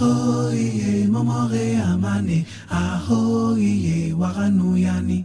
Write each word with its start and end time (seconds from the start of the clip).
aho 0.00 0.52
iye 0.52 1.08
momore 1.08 1.76
amane. 1.82 2.46
Aho 2.70 3.58
iye 3.58 4.12
waranuyani 4.12 5.24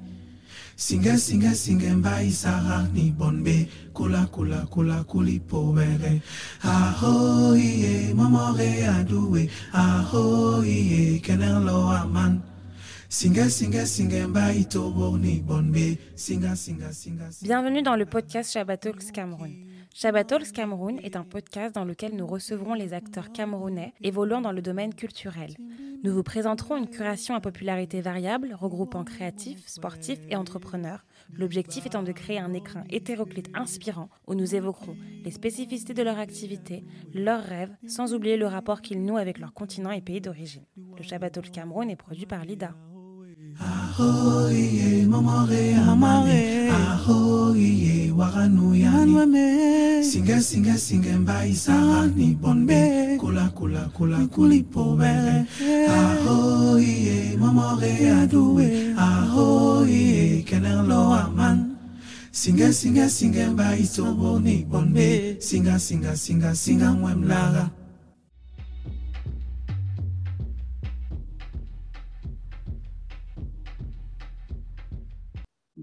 singe 0.75 1.17
singe 1.17 1.53
singe 1.55 1.93
mbai 1.93 2.31
sarani 2.31 3.11
bonbe. 3.11 3.67
Kula 3.93 4.25
kula 4.25 4.65
kula 4.65 5.03
kuli 5.03 5.39
pobere 5.39 6.21
aho 6.63 7.55
iye 7.55 8.13
momore 8.13 8.87
aduwe. 8.87 9.49
Aho 9.73 10.63
iye 10.65 11.19
kenelo 11.19 11.89
aman. 11.89 12.41
Singa 13.09 13.49
singa 13.49 13.85
singa 13.85 14.27
Bienvenue 17.43 17.83
dans 17.83 17.95
le 17.95 18.05
podcast 18.05 18.51
Shabbat 18.51 18.87
Cameroun. 19.13 19.72
Shabbat 19.95 20.25
Talks 20.25 20.51
Cameroun 20.51 20.99
est 21.03 21.15
un 21.15 21.23
podcast 21.23 21.75
dans 21.75 21.85
lequel 21.85 22.15
nous 22.15 22.25
recevrons 22.25 22.73
les 22.73 22.93
acteurs 22.93 23.31
camerounais 23.31 23.93
évoluant 24.01 24.41
dans 24.41 24.51
le 24.51 24.63
domaine 24.63 24.95
culturel. 24.95 25.55
Nous 26.03 26.11
vous 26.11 26.23
présenterons 26.23 26.77
une 26.77 26.89
curation 26.89 27.35
à 27.35 27.39
popularité 27.39 28.01
variable 28.01 28.57
regroupant 28.59 29.03
créatifs, 29.03 29.67
sportifs 29.67 30.19
et 30.31 30.35
entrepreneurs. 30.35 31.05
L'objectif 31.31 31.85
étant 31.85 32.01
de 32.01 32.11
créer 32.11 32.39
un 32.39 32.53
écrin 32.53 32.85
hétéroclite 32.89 33.51
inspirant 33.53 34.09
où 34.25 34.33
nous 34.33 34.55
évoquerons 34.55 34.97
les 35.23 35.31
spécificités 35.31 35.93
de 35.93 36.01
leur 36.01 36.17
activité, 36.17 36.83
leurs 37.13 37.43
rêves, 37.43 37.75
sans 37.85 38.15
oublier 38.15 38.35
le 38.35 38.47
rapport 38.47 38.81
qu'ils 38.81 39.05
nouent 39.05 39.17
avec 39.17 39.37
leur 39.37 39.53
continent 39.53 39.91
et 39.91 40.01
pays 40.01 40.21
d'origine. 40.21 40.65
Le 40.97 41.03
Shabbat 41.03 41.33
Talks 41.33 41.51
Cameroun 41.51 41.91
est 41.91 41.95
produit 41.95 42.25
par 42.25 42.45
Lida. 42.45 42.73
Aho 43.59 44.49
iye 44.51 45.05
momore 45.07 45.75
amane 45.75 46.69
aho 46.69 47.55
iye 47.55 48.11
waranuyani 48.11 49.13
singe 50.03 50.41
singe 50.41 50.77
singe 50.77 51.11
mbai 51.17 51.53
sarani 51.53 52.37
bonbe. 52.41 53.17
Kula 53.17 53.49
kula 53.49 53.89
kula 53.93 54.27
kuli 54.27 54.63
pobere 54.63 55.45
aho 55.89 56.79
iye 56.79 57.37
momore 57.37 58.11
aduwe. 58.21 58.93
Aho 58.97 59.85
iye 59.85 60.41
kenelo 60.41 61.13
aman. 61.13 61.75
Singe 62.31 62.73
singe 62.73 63.09
singe 63.09 63.45
mbai 63.45 63.85
soboni 63.85 64.65
bonbe. 64.65 65.37
Singa 65.39 65.79
singa 65.79 66.15
singa 66.15 66.55
singa 66.55 66.91
mwemlaga 66.91 67.69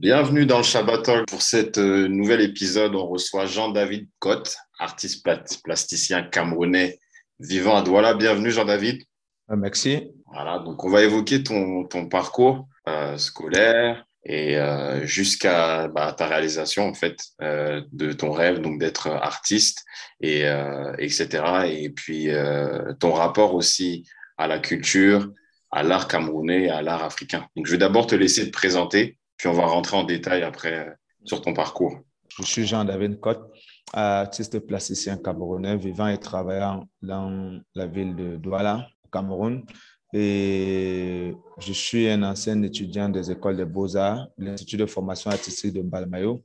Bienvenue 0.01 0.47
dans 0.47 0.57
le 0.57 0.65
Shabbat 0.65 1.03
Talk. 1.03 1.29
Pour 1.29 1.43
cet 1.43 1.77
euh, 1.77 2.09
nouvel 2.09 2.41
épisode, 2.41 2.95
on 2.95 3.07
reçoit 3.07 3.45
Jean-David 3.45 4.09
Cotte, 4.19 4.57
artiste 4.79 5.23
plasticien 5.63 6.23
camerounais 6.23 6.99
vivant 7.39 7.77
à 7.77 7.83
Douala. 7.83 8.15
Bienvenue 8.15 8.51
Jean-David. 8.51 9.03
Ah, 9.51 9.57
Merci. 9.57 10.11
Voilà, 10.33 10.61
donc 10.61 10.83
on 10.85 10.89
va 10.89 11.03
évoquer 11.03 11.43
ton, 11.43 11.85
ton 11.85 12.09
parcours 12.09 12.67
euh, 12.89 13.19
scolaire 13.19 14.07
et 14.25 14.57
euh, 14.57 15.05
jusqu'à 15.05 15.89
bah, 15.89 16.15
ta 16.15 16.27
réalisation 16.29 16.89
en 16.89 16.95
fait 16.95 17.19
euh, 17.43 17.83
de 17.93 18.15
ton 18.15 18.33
rêve 18.33 18.63
donc 18.63 18.81
d'être 18.81 19.09
artiste 19.09 19.85
et 20.23 20.47
euh, 20.47 20.95
etc. 20.97 21.45
Et 21.67 21.91
puis 21.91 22.31
euh, 22.31 22.95
ton 22.95 23.13
rapport 23.13 23.55
aussi 23.55 24.09
à 24.39 24.47
la 24.47 24.61
culture, 24.61 25.31
à 25.71 25.83
l'art 25.83 26.09
camerounais, 26.09 26.63
et 26.65 26.71
à 26.71 26.81
l'art 26.81 27.05
africain. 27.05 27.47
Donc 27.55 27.67
je 27.67 27.73
vais 27.73 27.79
d'abord 27.79 28.07
te 28.07 28.15
laisser 28.15 28.47
te 28.47 28.51
présenter, 28.51 29.19
puis 29.41 29.49
on 29.49 29.55
va 29.55 29.65
rentrer 29.65 29.97
en 29.97 30.05
détail 30.05 30.43
après 30.43 30.87
euh, 30.87 30.91
sur 31.25 31.41
ton 31.41 31.55
parcours. 31.55 31.99
Je 32.39 32.45
suis 32.45 32.67
Jean-David 32.67 33.21
Cotte, 33.21 33.51
artiste 33.91 34.59
plasticien 34.67 35.17
camerounais 35.17 35.79
vivant 35.79 36.09
et 36.09 36.19
travaillant 36.19 36.87
dans 37.01 37.59
la 37.75 37.87
ville 37.87 38.15
de 38.15 38.37
Douala, 38.37 38.87
au 39.03 39.09
Cameroun. 39.09 39.65
Et 40.13 41.35
je 41.59 41.73
suis 41.73 42.07
un 42.11 42.23
ancien 42.23 42.63
étudiant 42.63 43.09
des 43.09 43.31
écoles 43.31 43.57
de 43.57 43.65
beaux-arts, 43.65 44.29
l'Institut 44.37 44.77
de 44.77 44.85
formation 44.85 45.31
artistique 45.31 45.73
de 45.73 45.81
Balmayo, 45.81 46.45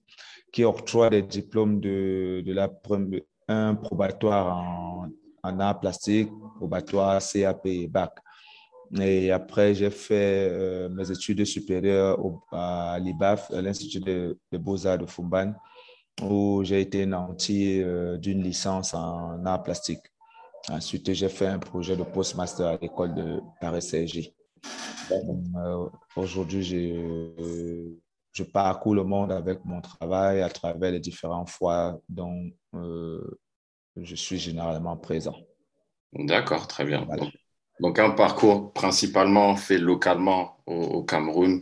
qui 0.54 0.64
octroie 0.64 1.10
des 1.10 1.24
diplômes 1.24 1.82
de, 1.82 2.44
la 2.48 2.70
première, 2.70 3.24
un 3.50 3.76
probatoire 3.76 4.56
en, 4.56 5.08
en 5.44 5.60
art 5.60 5.82
plastique, 5.82 6.30
probatoire 6.56 7.22
CAP 7.22 7.66
et 7.66 7.88
BAC. 7.88 8.12
Et 9.02 9.32
après, 9.32 9.74
j'ai 9.76 9.90
fait 9.90 10.50
euh, 10.52 10.90
mes 10.90 11.12
études 11.12 11.44
supérieures 11.46 12.24
au, 12.24 12.42
à 12.52 12.98
l'IBAF, 13.00 13.52
à 13.52 13.62
l'Institut 13.62 14.00
de, 14.00 14.40
de 14.52 14.58
beaux-arts 14.58 14.98
de 15.00 15.06
Fumban, 15.06 15.54
où 16.22 16.64
j'ai 16.64 16.82
été 16.82 17.06
nanti 17.06 17.82
euh, 17.82 18.18
d'une 18.18 18.42
licence 18.42 18.94
en 18.94 19.46
art 19.46 19.64
plastique. 19.64 20.04
Ensuite, 20.70 21.14
j'ai 21.14 21.30
fait 21.30 21.48
un 21.48 21.60
projet 21.60 21.96
de 21.96 22.04
postmaster 22.04 22.66
à 22.66 22.78
l'école 22.78 23.14
de 23.14 23.40
Paris-CJ. 23.62 24.32
Euh, 25.12 25.90
Aujourd'hui, 26.16 26.94
euh, 26.94 28.00
je 28.32 28.44
parcours 28.44 28.96
le 28.96 29.04
monde 29.04 29.32
avec 29.32 29.64
mon 29.64 29.82
travail 29.82 30.42
à 30.42 30.50
travers 30.50 30.92
les 30.92 31.00
différents 31.00 31.46
foires 31.46 31.98
dont 32.10 32.50
euh, 32.74 33.40
je 33.96 34.16
suis 34.16 34.38
généralement 34.38 34.98
présent. 34.98 35.36
D'accord, 36.14 36.68
très 36.68 36.86
bien. 36.86 37.04
Voilà. 37.06 37.28
Donc, 37.80 38.00
un 38.00 38.12
parcours 38.12 38.72
principalement 38.74 39.56
fait 39.56 39.78
localement 39.78 40.58
au, 40.66 40.74
au 40.76 41.04
Cameroun, 41.04 41.62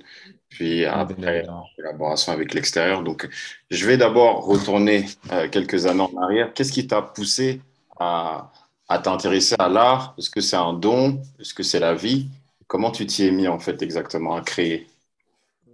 puis 0.50 0.85
après 0.85 1.16
Évidemment. 1.18 1.66
collaboration 1.75 2.31
avec 2.34 2.53
l'extérieur. 2.53 3.03
Donc, 3.03 3.28
je 3.72 3.85
vais 3.88 3.97
d'abord 3.97 4.46
retourner 4.46 5.06
euh, 5.31 5.50
quelques 5.50 5.85
années 5.88 6.01
en 6.13 6.22
arrière. 6.22 6.53
Qu'est-ce 6.53 6.72
qui 6.72 6.85
t'a 6.88 7.01
poussé 7.01 7.62
à, 8.00 8.51
à 8.88 9.00
t'intéresser 9.00 9.56
à 9.59 9.69
l'art? 9.69 10.13
Est-ce 10.18 10.29
que 10.29 10.41
c'est 10.41 10.56
un 10.57 10.74
don? 10.74 11.22
Est-ce 11.40 11.53
que 11.53 11.63
c'est 11.63 11.79
la 11.79 11.96
vie? 11.96 12.30
Comment 12.68 12.91
tu 12.91 13.06
t'y 13.07 13.25
es 13.28 13.31
mis 13.31 13.47
en 13.47 13.59
fait 13.59 13.81
exactement 13.81 14.35
à 14.35 14.41
créer? 14.41 14.88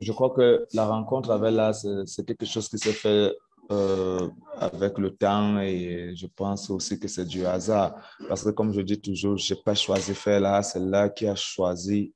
Je 0.01 0.11
crois 0.13 0.29
que 0.31 0.65
la 0.73 0.85
rencontre 0.87 1.31
avec 1.31 1.51
l'art, 1.53 1.75
c'est 1.75 2.25
quelque 2.25 2.45
chose 2.45 2.69
qui 2.69 2.77
s'est 2.77 2.93
fait 2.93 3.33
euh, 3.71 4.27
avec 4.57 4.97
le 4.97 5.11
temps 5.15 5.59
et 5.59 6.13
je 6.15 6.27
pense 6.27 6.69
aussi 6.69 6.99
que 6.99 7.07
c'est 7.07 7.25
du 7.25 7.45
hasard. 7.45 7.95
Parce 8.27 8.43
que 8.43 8.49
comme 8.49 8.73
je 8.73 8.81
dis 8.81 8.99
toujours, 8.99 9.37
je 9.37 9.53
n'ai 9.53 9.61
pas 9.61 9.75
choisi 9.75 10.13
faire 10.13 10.39
l'art, 10.39 10.63
c'est 10.63 10.79
l'art 10.79 11.13
qui 11.13 11.27
a 11.27 11.35
choisi 11.35 12.13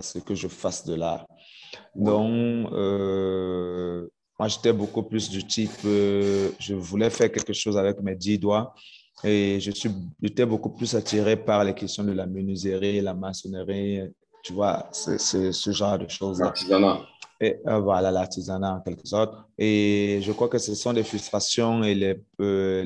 ce 0.00 0.18
que 0.18 0.34
je 0.34 0.48
fasse 0.48 0.84
de 0.86 0.94
l'art. 0.94 1.26
Donc, 1.94 2.72
euh, 2.72 4.08
moi, 4.38 4.48
j'étais 4.48 4.72
beaucoup 4.72 5.02
plus 5.02 5.28
du 5.28 5.46
type, 5.46 5.70
euh, 5.84 6.50
je 6.58 6.74
voulais 6.74 7.10
faire 7.10 7.30
quelque 7.30 7.52
chose 7.52 7.76
avec 7.76 8.00
mes 8.00 8.16
dix 8.16 8.38
doigts 8.38 8.74
et 9.24 9.60
je 9.60 9.70
suis, 9.70 9.90
j'étais 10.20 10.46
beaucoup 10.46 10.70
plus 10.70 10.94
attiré 10.94 11.36
par 11.36 11.64
les 11.64 11.74
questions 11.74 12.04
de 12.04 12.12
la 12.12 12.26
menuiserie, 12.26 13.00
la 13.00 13.14
maçonnerie, 13.14 14.02
tu 14.42 14.52
vois, 14.52 14.88
c'est 14.92 15.18
ce 15.18 15.70
genre 15.70 15.98
de. 15.98 16.06
L'artisanat. 16.40 17.00
Et 17.42 17.56
euh, 17.66 17.80
voilà, 17.80 18.12
l'artisanat 18.12 18.76
en 18.76 18.80
quelque 18.80 19.06
sorte. 19.06 19.34
Et 19.58 20.20
je 20.22 20.30
crois 20.30 20.48
que 20.48 20.58
ce 20.58 20.76
sont 20.76 20.92
les 20.92 21.02
frustrations 21.02 21.82
et 21.82 21.92
les, 21.96 22.22
euh, 22.40 22.84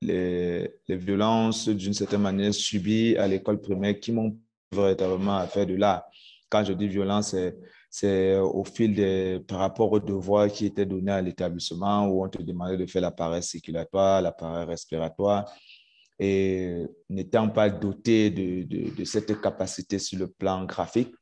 les, 0.00 0.74
les 0.88 0.96
violences, 0.96 1.68
d'une 1.68 1.92
certaine 1.92 2.22
manière, 2.22 2.54
subies 2.54 3.18
à 3.18 3.28
l'école 3.28 3.60
primaire 3.60 4.00
qui 4.00 4.12
m'ont 4.12 4.34
véritablement 4.72 5.36
à 5.36 5.64
de 5.66 5.74
l'art. 5.74 6.04
Quand 6.48 6.64
je 6.64 6.72
dis 6.72 6.88
violence, 6.88 7.32
c'est 7.32 7.54
c'est 7.92 8.38
au 8.38 8.62
fil 8.64 8.94
des, 8.94 9.40
par 9.46 9.58
rapport 9.58 9.90
aux 9.90 9.98
devoirs 9.98 10.46
qui 10.46 10.66
étaient 10.66 10.86
donnés 10.86 11.10
à 11.10 11.20
l'établissement 11.20 12.06
où 12.06 12.24
on 12.24 12.28
te 12.28 12.40
demandait 12.40 12.76
de 12.76 12.86
faire 12.86 13.02
l'appareil 13.02 13.42
circulatoire, 13.42 14.22
l'appareil 14.22 14.64
respiratoire. 14.64 15.52
Et 16.16 16.84
n'étant 17.08 17.48
pas 17.48 17.68
doté 17.68 18.30
de, 18.30 18.94
de 18.94 19.04
cette 19.04 19.40
capacité 19.40 19.98
sur 19.98 20.20
le 20.20 20.28
plan 20.28 20.64
graphique, 20.64 21.12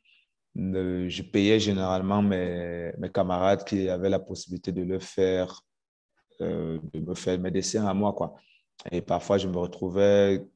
je 0.54 1.22
payais 1.22 1.60
généralement 1.60 2.22
mes, 2.22 2.92
camarades 3.12 3.64
qui 3.64 3.88
avaient 3.88 4.08
la 4.08 4.18
possibilité 4.18 4.72
euh, 6.40 6.78
de 6.92 7.00
me 7.00 7.14
faire 7.14 7.38
mes 7.38 7.50
dessins 7.50 7.86
à 7.86 7.94
moi, 7.94 8.12
quoi. 8.12 8.34
Et 8.90 9.00
parfois, 9.00 9.38
je 9.38 9.48
me 9.48 9.56
retrouvais 9.56 10.46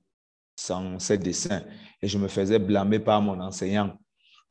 sans 0.54 0.98
ces 0.98 1.18
dessins 1.18 1.62
et 2.00 2.06
je 2.06 2.18
me 2.18 2.28
faisais 2.28 2.58
blâmer 2.58 3.00
par 3.00 3.20
mon 3.20 3.40
enseignant. 3.40 3.96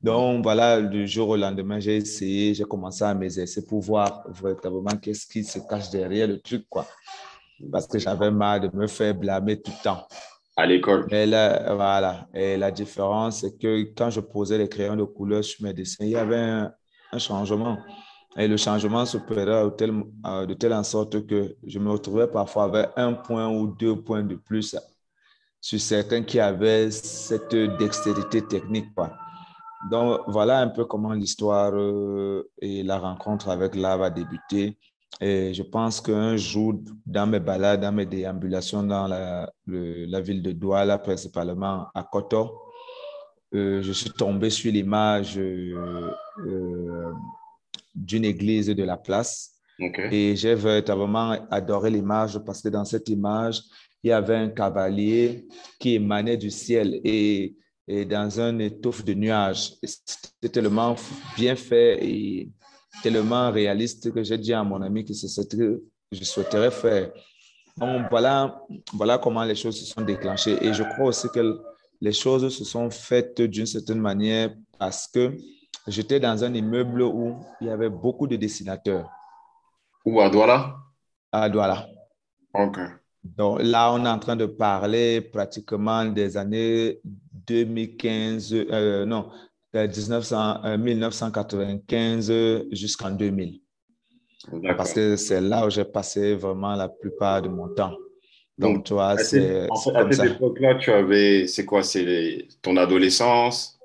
Donc, 0.01 0.43
voilà, 0.43 0.81
du 0.81 1.07
jour 1.07 1.29
au 1.29 1.37
lendemain, 1.37 1.79
j'ai 1.79 1.97
essayé, 1.97 2.53
j'ai 2.53 2.63
commencé 2.63 3.03
à 3.03 3.13
m'exercer 3.13 3.65
pour 3.65 3.81
voir 3.81 4.23
véritablement 4.29 4.97
qu'est-ce 4.99 5.27
qui 5.27 5.43
se 5.43 5.59
cache 5.59 5.89
derrière 5.91 6.27
le 6.27 6.39
truc, 6.41 6.65
quoi. 6.67 6.87
Parce 7.71 7.85
que 7.85 7.99
j'avais 7.99 8.31
marre 8.31 8.61
de 8.61 8.75
me 8.75 8.87
faire 8.87 9.13
blâmer 9.13 9.61
tout 9.61 9.71
le 9.71 9.83
temps. 9.83 10.07
À 10.61 10.67
l'école. 10.67 11.07
Et 11.09 11.25
là, 11.25 11.73
voilà. 11.73 12.27
Et 12.35 12.55
la 12.55 12.69
différence, 12.69 13.39
c'est 13.41 13.57
que 13.57 13.81
quand 13.97 14.11
je 14.11 14.19
posais 14.19 14.59
les 14.59 14.69
crayons 14.69 14.95
de 14.95 15.03
couleur 15.03 15.43
sur 15.43 15.65
mes 15.65 15.73
dessins, 15.73 16.05
il 16.05 16.11
y 16.11 16.15
avait 16.15 16.37
un, 16.37 16.71
changement. 17.17 17.79
Et 18.37 18.47
le 18.47 18.57
changement 18.57 19.03
s'opérait 19.03 19.63
de 19.65 19.69
telle, 19.71 20.03
euh, 20.23 20.45
de 20.45 20.53
telle 20.53 20.73
en 20.73 20.83
sorte 20.83 21.25
que 21.25 21.55
je 21.65 21.79
me 21.79 21.89
retrouvais 21.89 22.27
parfois 22.27 22.65
avec 22.65 22.89
un 22.95 23.13
point 23.13 23.49
ou 23.49 23.75
deux 23.75 23.95
points 23.95 24.21
de 24.21 24.35
plus 24.35 24.75
sur 25.59 25.79
certains 25.79 26.21
qui 26.21 26.39
avaient 26.39 26.91
cette 26.91 27.55
dextérité 27.79 28.43
technique. 28.43 28.89
Donc, 29.89 30.21
voilà 30.27 30.59
un 30.59 30.67
peu 30.67 30.85
comment 30.85 31.13
l'histoire 31.13 31.71
euh, 31.73 32.51
et 32.61 32.83
la 32.83 32.99
rencontre 32.99 33.49
avec 33.49 33.73
l'art 33.73 33.97
va 33.97 34.11
débuter. 34.11 34.77
Et 35.19 35.53
je 35.53 35.63
pense 35.63 36.01
qu'un 36.01 36.37
jour, 36.37 36.75
dans 37.05 37.27
mes 37.27 37.39
balades, 37.39 37.81
dans 37.81 37.91
mes 37.91 38.05
déambulations 38.05 38.83
dans 38.83 39.07
la, 39.07 39.51
la 39.67 40.21
ville 40.21 40.41
de 40.41 40.51
Douala, 40.51 40.97
principalement 40.97 41.87
à 41.93 42.03
Koto, 42.03 42.71
euh, 43.53 43.81
je 43.81 43.91
suis 43.91 44.09
tombé 44.11 44.49
sur 44.49 44.71
l'image 44.71 45.37
euh, 45.37 46.09
euh, 46.47 47.11
d'une 47.93 48.25
église 48.25 48.67
de 48.67 48.83
la 48.83 48.97
place. 48.97 49.51
Et 50.11 50.35
j'ai 50.35 50.53
véritablement 50.53 51.35
adoré 51.49 51.89
l'image 51.89 52.37
parce 52.45 52.61
que 52.61 52.69
dans 52.69 52.85
cette 52.85 53.09
image, 53.09 53.61
il 54.03 54.09
y 54.09 54.11
avait 54.11 54.35
un 54.35 54.49
cavalier 54.49 55.47
qui 55.79 55.95
émanait 55.95 56.37
du 56.37 56.51
ciel 56.51 57.01
et, 57.03 57.55
et 57.87 58.05
dans 58.05 58.39
un 58.39 58.59
étouffe 58.59 59.03
de 59.03 59.15
nuages. 59.15 59.73
C'était 59.83 60.49
tellement 60.49 60.95
bien 61.35 61.55
fait 61.55 61.97
et 61.99 62.51
tellement 63.01 63.51
réaliste 63.51 64.11
que 64.13 64.23
j'ai 64.23 64.37
dit 64.37 64.53
à 64.53 64.63
mon 64.63 64.81
ami 64.81 65.05
que 65.05 65.13
c'est 65.13 65.27
ce 65.27 65.41
que 65.41 65.83
je 66.11 66.23
souhaiterais 66.23 66.71
faire. 66.71 67.11
Donc 67.77 68.07
voilà, 68.09 68.61
voilà 68.93 69.17
comment 69.17 69.43
les 69.43 69.55
choses 69.55 69.79
se 69.79 69.85
sont 69.85 70.01
déclenchées. 70.01 70.57
Et 70.65 70.73
je 70.73 70.83
crois 70.83 71.07
aussi 71.07 71.27
que 71.29 71.59
les 71.99 72.11
choses 72.11 72.55
se 72.55 72.63
sont 72.63 72.89
faites 72.89 73.41
d'une 73.41 73.65
certaine 73.65 73.99
manière 73.99 74.51
parce 74.77 75.07
que 75.07 75.37
j'étais 75.87 76.19
dans 76.19 76.43
un 76.43 76.53
immeuble 76.53 77.01
où 77.03 77.37
il 77.61 77.67
y 77.67 77.69
avait 77.69 77.89
beaucoup 77.89 78.27
de 78.27 78.35
dessinateurs. 78.35 79.09
Où 80.05 80.19
à 80.19 80.29
Douala? 80.29 80.75
À 81.31 81.49
Douala. 81.49 81.87
OK. 82.53 82.79
Donc 83.23 83.59
là, 83.61 83.91
on 83.93 84.03
est 84.03 84.09
en 84.09 84.19
train 84.19 84.35
de 84.35 84.47
parler 84.47 85.21
pratiquement 85.21 86.05
des 86.05 86.37
années 86.37 86.99
2015, 87.03 88.53
euh, 88.53 89.05
non, 89.05 89.29
1900, 89.73 90.77
1995 90.77 92.31
euh, 92.31 92.63
jusqu'en 92.71 93.11
2000. 93.11 93.61
Parce 94.75 94.93
que 94.93 95.15
c'est 95.15 95.39
là 95.39 95.65
où 95.65 95.69
j'ai 95.69 95.85
passé 95.85 96.35
vraiment 96.35 96.75
la 96.75 96.89
plupart 96.89 97.41
de 97.41 97.49
mon 97.49 97.69
temps. 97.69 97.93
Donc, 98.57 98.83
tu 98.83 98.93
vois, 98.93 99.17
c'est. 99.17 99.67
En 99.69 99.75
fait, 99.75 99.95
à 99.95 100.11
cette 100.11 100.31
époque-là, 100.33 100.75
tu 100.75 100.91
avais. 100.91 101.47
C'est 101.47 101.65
quoi 101.65 101.83
C'est 101.83 102.47
ton 102.61 102.77
adolescence? 102.77 103.79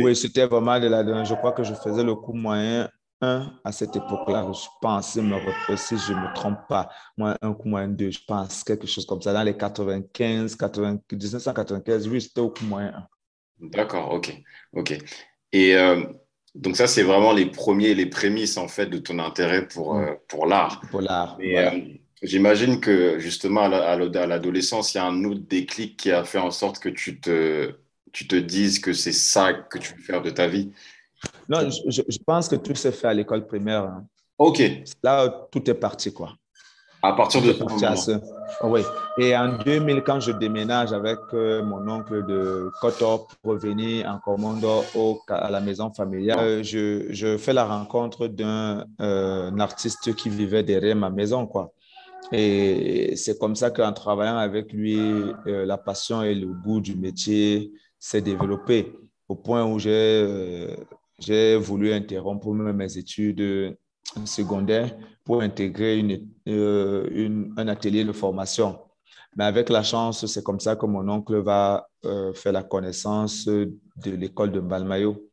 Oui, 0.00 0.16
c'était 0.16 0.46
vraiment 0.46 0.78
de 0.80 0.88
la. 0.88 1.24
Je 1.24 1.34
crois 1.34 1.52
que 1.52 1.62
je 1.62 1.74
faisais 1.74 2.02
le 2.02 2.14
cours 2.14 2.34
moyen 2.34 2.88
1 3.20 3.52
à 3.64 3.72
cette 3.72 3.94
époque-là. 3.94 4.50
Je 4.52 4.66
pense, 4.80 5.16
me 5.16 5.36
si 5.76 5.96
je 5.96 6.12
ne 6.12 6.18
me 6.18 6.34
trompe 6.34 6.58
pas, 6.68 6.90
moins 7.16 7.36
1 7.40 7.54
coup 7.54 7.68
moyen 7.68 7.88
2, 7.88 8.10
je 8.10 8.18
pense, 8.26 8.64
quelque 8.64 8.86
chose 8.86 9.06
comme 9.06 9.22
ça. 9.22 9.32
Dans 9.32 9.42
les 9.42 9.56
95, 9.56 10.56
80, 10.56 10.98
1995, 11.10 12.08
oui, 12.08 12.20
c'était 12.20 12.40
au 12.40 12.50
coup 12.50 12.64
moyen 12.64 12.92
1. 12.94 13.06
D'accord, 13.60 14.12
ok. 14.12 14.32
ok. 14.72 14.98
Et 15.52 15.76
euh, 15.76 16.02
donc, 16.54 16.76
ça, 16.76 16.86
c'est 16.86 17.02
vraiment 17.02 17.32
les 17.32 17.46
premiers, 17.46 17.94
les 17.94 18.06
prémices, 18.06 18.56
en 18.56 18.68
fait, 18.68 18.86
de 18.86 18.98
ton 18.98 19.18
intérêt 19.18 19.66
pour, 19.66 19.96
euh, 19.96 20.14
pour 20.28 20.46
l'art. 20.46 20.80
Pour 20.90 21.00
l'art. 21.00 21.38
Euh, 21.40 21.70
j'imagine 22.22 22.80
que, 22.80 23.18
justement, 23.18 23.62
à 23.62 23.96
l'adolescence, 23.96 24.94
il 24.94 24.98
y 24.98 25.00
a 25.00 25.06
un 25.06 25.24
autre 25.24 25.42
déclic 25.48 25.96
qui 25.96 26.10
a 26.10 26.24
fait 26.24 26.38
en 26.38 26.50
sorte 26.50 26.78
que 26.78 26.88
tu 26.88 27.20
te, 27.20 27.74
tu 28.12 28.26
te 28.26 28.36
dises 28.36 28.80
que 28.80 28.92
c'est 28.92 29.12
ça 29.12 29.52
que 29.52 29.78
tu 29.78 29.94
veux 29.94 30.02
faire 30.02 30.22
de 30.22 30.30
ta 30.30 30.48
vie. 30.48 30.72
Non, 31.48 31.70
je, 31.70 32.02
je 32.06 32.18
pense 32.26 32.48
que 32.48 32.56
tout 32.56 32.74
s'est 32.74 32.92
fait 32.92 33.08
à 33.08 33.14
l'école 33.14 33.46
primaire. 33.46 33.84
Hein. 33.84 34.06
OK. 34.38 34.60
Là, 35.02 35.48
tout 35.50 35.70
est 35.70 35.74
parti, 35.74 36.12
quoi. 36.12 36.36
À 37.04 37.14
partir 37.14 37.42
de 37.42 37.52
ce 37.52 37.64
moment. 37.64 38.22
Oui. 38.62 38.80
Et 39.18 39.36
en 39.36 39.58
2000, 39.58 40.02
quand 40.02 40.20
je 40.20 40.30
déménage 40.30 40.92
avec 40.92 41.18
euh, 41.34 41.62
mon 41.62 41.88
oncle 41.88 42.24
de 42.24 42.70
Koto 42.80 43.26
pour 43.42 43.52
revenir 43.52 44.08
en 44.08 44.20
commande 44.20 44.64
au, 44.94 45.20
à 45.28 45.50
la 45.50 45.60
maison 45.60 45.92
familiale, 45.92 46.38
euh, 46.38 46.62
je, 46.62 47.06
je, 47.10 47.36
fais 47.38 47.52
la 47.52 47.64
rencontre 47.64 48.28
d'un 48.28 48.84
euh, 49.00 49.50
artiste 49.58 50.14
qui 50.14 50.28
vivait 50.28 50.62
derrière 50.62 50.94
ma 50.94 51.10
maison, 51.10 51.46
quoi. 51.46 51.72
Et 52.30 53.14
c'est 53.16 53.36
comme 53.36 53.56
ça 53.56 53.70
qu'en 53.70 53.92
travaillant 53.92 54.38
avec 54.38 54.72
lui, 54.72 54.96
la 55.44 55.76
passion 55.76 56.22
et 56.22 56.34
le 56.34 56.46
goût 56.46 56.80
du 56.80 56.94
métier 56.94 57.72
s'est 57.98 58.22
développé 58.22 58.92
au 59.28 59.34
point 59.34 59.64
où 59.64 59.78
j'ai 59.78 60.68
j'ai 61.18 61.56
voulu 61.56 61.92
interrompre 61.92 62.48
mes 62.52 62.96
études 62.96 63.76
secondaires 64.24 64.94
pour 65.24 65.42
intégrer 65.42 65.98
une, 65.98 66.28
euh, 66.48 67.08
une, 67.12 67.54
un 67.56 67.68
atelier 67.68 68.04
de 68.04 68.12
formation. 68.12 68.78
Mais 69.36 69.44
avec 69.44 69.70
la 69.70 69.82
chance, 69.82 70.26
c'est 70.26 70.42
comme 70.44 70.60
ça 70.60 70.76
que 70.76 70.86
mon 70.86 71.08
oncle 71.08 71.36
va 71.40 71.88
euh, 72.04 72.32
faire 72.34 72.52
la 72.52 72.62
connaissance 72.62 73.46
de 73.46 73.70
l'école 74.04 74.52
de 74.52 74.60
Balmayo. 74.60 75.30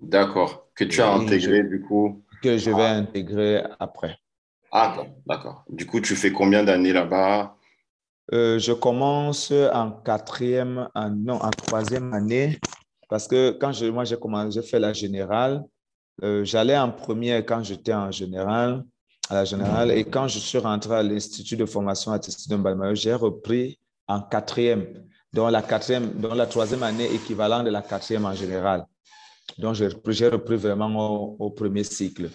D'accord. 0.00 0.68
Que 0.74 0.84
tu 0.84 1.00
as 1.00 1.12
intégré 1.12 1.62
du 1.62 1.80
coup 1.82 2.22
Que 2.42 2.58
je 2.58 2.70
vais 2.70 2.82
intégrer 2.86 3.62
après. 3.78 4.16
Ah, 4.72 4.96
d'accord. 5.26 5.64
Du 5.68 5.86
coup, 5.86 6.00
tu 6.00 6.16
fais 6.16 6.32
combien 6.32 6.64
d'années 6.64 6.92
là-bas? 6.92 7.56
Euh, 8.32 8.58
Je 8.58 8.72
commence 8.72 9.52
en 9.52 9.92
quatrième, 9.92 10.88
en, 10.94 11.10
non, 11.10 11.34
en 11.34 11.50
troisième 11.50 12.12
année. 12.14 12.58
Parce 13.08 13.28
que 13.28 13.50
quand 13.52 13.72
je, 13.72 13.86
moi, 13.86 14.04
j'ai 14.04 14.16
commencé, 14.18 14.60
j'ai 14.60 14.66
fait 14.66 14.80
la 14.80 14.92
générale, 14.92 15.62
j'allais 16.20 16.78
en 16.78 16.90
première 16.90 17.44
quand 17.44 17.62
j'étais 17.62 17.94
en 17.94 18.10
générale 18.10 18.84
à 19.32 19.34
la 19.34 19.44
générale. 19.44 19.90
Et 19.90 20.04
quand 20.04 20.28
je 20.28 20.38
suis 20.38 20.58
rentré 20.58 20.94
à 20.94 21.02
l'Institut 21.02 21.56
de 21.56 21.66
formation 21.66 22.12
artistique 22.12 22.50
de 22.50 22.56
Balmayo, 22.56 22.94
j'ai 22.94 23.14
repris 23.14 23.78
en 24.08 24.20
quatrième, 24.20 24.86
dans 25.32 25.48
la 25.48 25.62
quatrième, 25.62 26.12
dans 26.14 26.34
la 26.34 26.46
troisième 26.46 26.82
année 26.82 27.12
équivalente 27.12 27.64
de 27.64 27.70
la 27.70 27.82
quatrième 27.82 28.26
en 28.26 28.34
général. 28.34 28.86
Donc, 29.58 29.74
j'ai 29.74 30.28
repris 30.28 30.56
vraiment 30.56 31.36
au, 31.38 31.50
premier 31.50 31.84
cycle. 31.84 32.30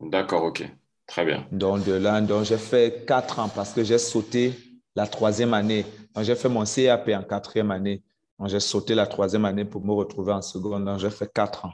D'accord, 0.00 0.44
OK. 0.44 0.68
Très 1.06 1.24
bien. 1.24 1.46
Donc, 1.50 1.84
de 1.84 1.92
là, 1.92 2.20
donc 2.20 2.44
j'ai 2.44 2.56
fait 2.56 3.04
quatre 3.06 3.38
ans 3.40 3.48
parce 3.48 3.72
que 3.72 3.82
j'ai 3.82 3.98
sauté 3.98 4.54
la 4.94 5.06
troisième 5.06 5.54
année. 5.54 5.84
Donc, 6.14 6.24
j'ai 6.24 6.36
fait 6.36 6.48
mon 6.48 6.64
CAP 6.64 7.08
en 7.08 7.22
quatrième 7.22 7.70
année. 7.70 8.02
Donc, 8.38 8.48
j'ai 8.48 8.60
sauté 8.60 8.94
la 8.94 9.06
troisième 9.06 9.44
année 9.44 9.64
pour 9.64 9.84
me 9.84 9.92
retrouver 9.92 10.32
en 10.32 10.42
seconde. 10.42 10.84
Donc, 10.84 10.98
j'ai 10.98 11.10
fait 11.10 11.30
quatre 11.32 11.64
ans 11.64 11.72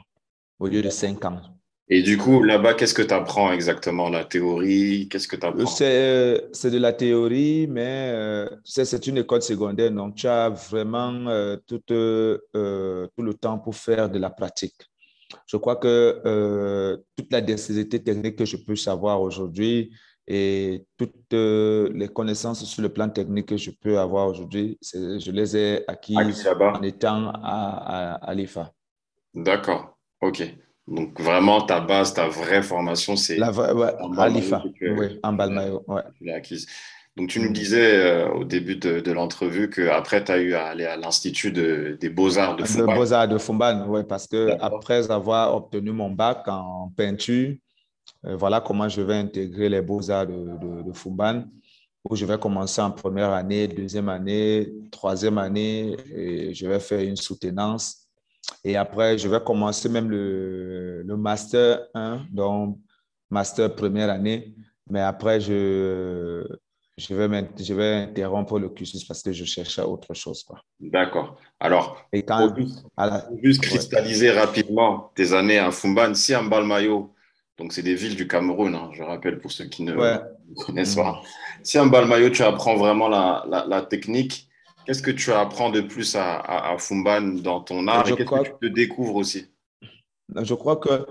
au 0.59 0.67
lieu 0.67 0.81
de 0.81 0.89
cinq 0.89 1.25
ans. 1.25 1.41
Et 1.89 2.01
du 2.01 2.17
coup, 2.17 2.43
là-bas, 2.43 2.73
qu'est-ce 2.73 2.93
que 2.93 3.01
tu 3.01 3.13
apprends 3.13 3.53
exactement? 3.53 4.09
La 4.09 4.25
théorie 4.25 5.07
Qu'est-ce 5.09 5.27
que 5.27 5.37
tu 5.37 5.45
apprends 5.45 5.63
euh, 5.81 6.39
C'est 6.51 6.69
de 6.69 6.77
la 6.77 6.91
théorie, 6.91 7.65
mais 7.67 8.11
euh, 8.13 8.49
c'est 8.65 9.07
une 9.07 9.19
école 9.19 9.41
secondaire, 9.41 9.91
donc 9.91 10.15
tu 10.15 10.27
as 10.27 10.49
vraiment 10.49 11.13
euh, 11.27 11.55
tout, 11.65 11.79
tout, 11.79 13.23
le 13.23 13.33
temps 13.39 13.57
pour 13.59 13.73
faire 13.73 14.09
de 14.09 14.19
la 14.19 14.29
pratique. 14.29 14.75
Je 15.45 15.55
crois 15.55 15.77
que 15.77 16.97
toute 17.15 17.31
la 17.31 17.39
densité 17.39 18.03
technique 18.03 18.35
que 18.35 18.45
je 18.45 18.57
peux 18.57 18.75
savoir 18.75 19.21
aujourd'hui 19.21 19.91
et 20.27 20.85
toutes 20.97 21.31
les 21.31 22.09
connaissances 22.13 22.65
sur 22.65 22.81
le 22.81 22.89
plan 22.89 23.07
technique 23.07 23.47
que 23.47 23.57
je 23.57 23.71
peux 23.71 23.97
avoir 23.97 24.27
aujourd'hui, 24.27 24.77
je 24.81 25.31
les 25.31 25.55
ai 25.55 25.89
acquises 25.89 26.47
en 26.59 26.81
étant 26.81 27.29
à, 27.29 27.39
à, 27.43 28.13
à 28.15 28.33
l'IFA. 28.33 28.73
D'accord, 29.33 29.96
OK. 30.21 30.43
Donc, 30.87 31.19
vraiment, 31.19 31.61
ta 31.61 31.81
base, 31.81 32.13
ta 32.13 32.27
vraie 32.27 32.63
formation, 32.63 33.17
c'est 33.17 33.35
la 33.37 33.51
ouais, 33.51 33.93
à 34.17 34.29
l'IFA, 34.29 34.63
oui, 34.81 35.19
en 35.21 35.33
Balmayo. 35.33 35.83
Ouais. 35.87 36.01
Donc, 37.17 37.29
tu 37.29 37.39
nous 37.39 37.51
disais 37.51 37.95
euh, 37.95 38.29
au 38.29 38.45
début 38.45 38.77
de, 38.77 38.99
de 38.99 39.11
l'entrevue 39.11 39.69
qu'après, 39.69 40.23
tu 40.23 40.31
as 40.31 40.37
eu 40.37 40.53
à 40.53 40.67
aller 40.67 40.85
à 40.85 40.95
l'Institut 40.95 41.51
de, 41.51 41.97
des 41.99 42.09
Beaux-Arts 42.09 42.55
de 42.55 42.63
Fumban. 42.63 42.93
Les 42.93 42.97
Beaux-Arts 42.99 43.27
de 43.27 43.37
Fumban, 43.37 43.85
oui, 43.89 44.01
parce 44.07 44.27
que 44.27 44.55
après 44.61 45.11
avoir 45.11 45.55
obtenu 45.55 45.91
mon 45.91 46.11
bac 46.11 46.47
en 46.47 46.93
peinture, 46.95 47.55
euh, 48.25 48.35
voilà 48.37 48.61
comment 48.61 48.87
je 48.87 49.01
vais 49.01 49.15
intégrer 49.15 49.67
les 49.67 49.81
Beaux-Arts 49.81 50.27
de, 50.27 50.33
de, 50.33 50.83
de 50.83 50.93
Fumban, 50.93 51.43
où 52.09 52.15
je 52.15 52.25
vais 52.25 52.37
commencer 52.37 52.81
en 52.81 52.91
première 52.91 53.31
année, 53.33 53.67
deuxième 53.67 54.07
année, 54.07 54.71
troisième 54.91 55.37
année, 55.37 55.97
et 56.15 56.53
je 56.53 56.65
vais 56.67 56.79
faire 56.79 57.01
une 57.01 57.17
soutenance 57.17 58.06
et 58.63 58.75
après, 58.75 59.17
je 59.17 59.27
vais 59.27 59.39
commencer 59.39 59.89
même 59.89 60.09
le, 60.09 61.01
le 61.03 61.17
master 61.17 61.87
1, 61.93 62.25
donc 62.31 62.79
master 63.29 63.73
première 63.75 64.09
année. 64.09 64.55
Mais 64.89 65.01
après, 65.01 65.39
je, 65.39 66.45
je, 66.97 67.13
vais, 67.13 67.49
je 67.59 67.73
vais 67.73 67.93
interrompre 67.95 68.59
le 68.59 68.69
cursus 68.69 69.03
parce 69.05 69.21
que 69.21 69.31
je 69.31 69.45
cherche 69.45 69.79
autre 69.79 70.13
chose. 70.13 70.45
D'accord. 70.79 71.37
Alors, 71.59 72.05
Et 72.11 72.23
quand, 72.23 72.53
juste 73.43 73.61
cristalliser 73.61 74.31
rapidement 74.31 75.11
tes 75.15 75.33
années 75.33 75.59
à 75.59 75.71
Fumban, 75.71 76.13
si 76.13 76.35
en 76.35 76.45
Balmayo, 76.45 77.13
donc 77.57 77.73
c'est 77.73 77.83
des 77.83 77.95
villes 77.95 78.15
du 78.15 78.27
Cameroun, 78.27 78.75
hein, 78.75 78.89
je 78.93 79.03
rappelle 79.03 79.39
pour 79.39 79.51
ceux 79.51 79.65
qui 79.65 79.83
ne 79.83 79.95
connaissent 80.55 80.95
pas. 80.95 81.21
Si 81.63 81.77
en 81.79 81.87
Balmayo, 81.87 82.29
tu 82.29 82.43
apprends 82.43 82.75
vraiment 82.77 83.09
la, 83.09 83.45
la, 83.49 83.65
la 83.65 83.81
technique, 83.81 84.46
Qu'est-ce 84.87 85.01
que 85.01 85.11
tu 85.11 85.33
apprends 85.33 85.69
de 85.69 85.81
plus 85.81 86.15
à, 86.15 86.39
à, 86.39 86.77
Fumban 86.77 87.41
dans 87.41 87.59
ton 87.59 87.85
art 87.89 88.07
et 88.07 88.15
qu'est-ce 88.15 88.29
que 88.29 88.43
tu 88.43 88.69
te 88.69 88.73
découvres 88.73 89.15
aussi? 89.15 89.45
Je 90.33 90.53
crois 90.53 90.77
que 90.77 91.05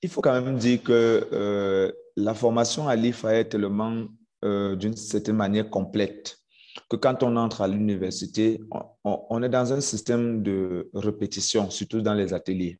il 0.00 0.08
faut 0.08 0.22
quand 0.22 0.40
même 0.40 0.56
dire 0.56 0.82
que 0.82 1.28
euh, 1.32 1.92
la 2.16 2.32
formation 2.32 2.88
à 2.88 2.96
l'IFA 2.96 3.40
est 3.40 3.44
tellement, 3.50 4.06
euh, 4.42 4.74
d'une 4.74 4.96
certaine 4.96 5.36
manière, 5.36 5.68
complète 5.68 6.38
que 6.88 6.96
quand 6.96 7.22
on 7.22 7.36
entre 7.36 7.60
à 7.60 7.68
l'université, 7.68 8.60
on, 9.04 9.42
est 9.42 9.48
dans 9.48 9.72
un 9.72 9.80
système 9.80 10.42
de 10.42 10.88
répétition, 10.94 11.68
surtout 11.68 12.00
dans 12.00 12.14
les 12.14 12.32
ateliers. 12.32 12.78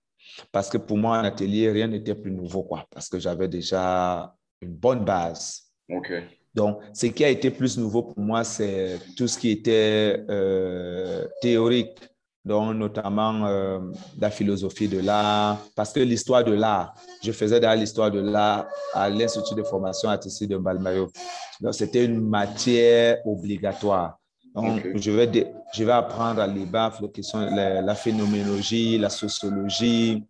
Parce 0.53 0.71
que 0.71 0.79
pour 0.79 0.97
moi, 0.97 1.19
un 1.19 1.25
atelier, 1.25 1.71
rien 1.71 1.89
n'était 1.89 2.15
plus 2.15 2.31
nouveau, 2.31 2.63
quoi. 2.63 2.87
Parce 2.91 3.09
que 3.09 3.19
j'avais 3.19 3.49
déjà 3.49 4.35
une 4.63 4.75
bonne 4.75 5.05
base. 5.05 5.65
OK. 5.91 6.13
Donc, 6.59 6.81
ce 6.93 7.07
qui 7.07 7.25
a 7.25 7.29
été 7.29 7.53
plus 7.53 7.79
nouveau 7.79 8.03
pour 8.03 8.19
moi, 8.19 8.43
c'est 8.43 8.99
tout 9.17 9.29
ce 9.29 9.39
qui 9.39 9.51
était 9.51 10.25
euh, 10.29 11.25
théorique, 11.41 11.97
donc 12.45 12.75
notamment 12.75 13.47
euh, 13.47 13.79
la 14.19 14.29
philosophie 14.29 14.89
de 14.89 14.99
l'art, 14.99 15.61
parce 15.77 15.93
que 15.93 16.01
l'histoire 16.01 16.43
de 16.43 16.51
l'art, 16.51 16.95
je 17.23 17.31
faisais 17.31 17.61
dans 17.61 17.79
l'histoire 17.79 18.11
de 18.11 18.19
l'art 18.19 18.67
à 18.93 19.09
l'Institut 19.09 19.55
de 19.55 19.63
formation 19.63 20.09
artistique 20.09 20.49
de 20.49 20.57
Balmayo. 20.57 21.13
Donc, 21.61 21.75
c'était 21.75 22.05
une 22.05 22.29
matière 22.29 23.19
obligatoire. 23.25 24.19
Donc, 24.53 24.81
je, 24.97 25.13
vais 25.13 25.31
je 25.73 25.85
vais 25.85 25.93
apprendre 25.93 26.41
à 26.41 26.49
l'IBAF 26.49 27.01
la, 27.01 27.09
question, 27.09 27.39
la, 27.39 27.81
la 27.81 27.95
phénoménologie, 27.95 28.99
la 28.99 29.11
sociologie, 29.11 30.25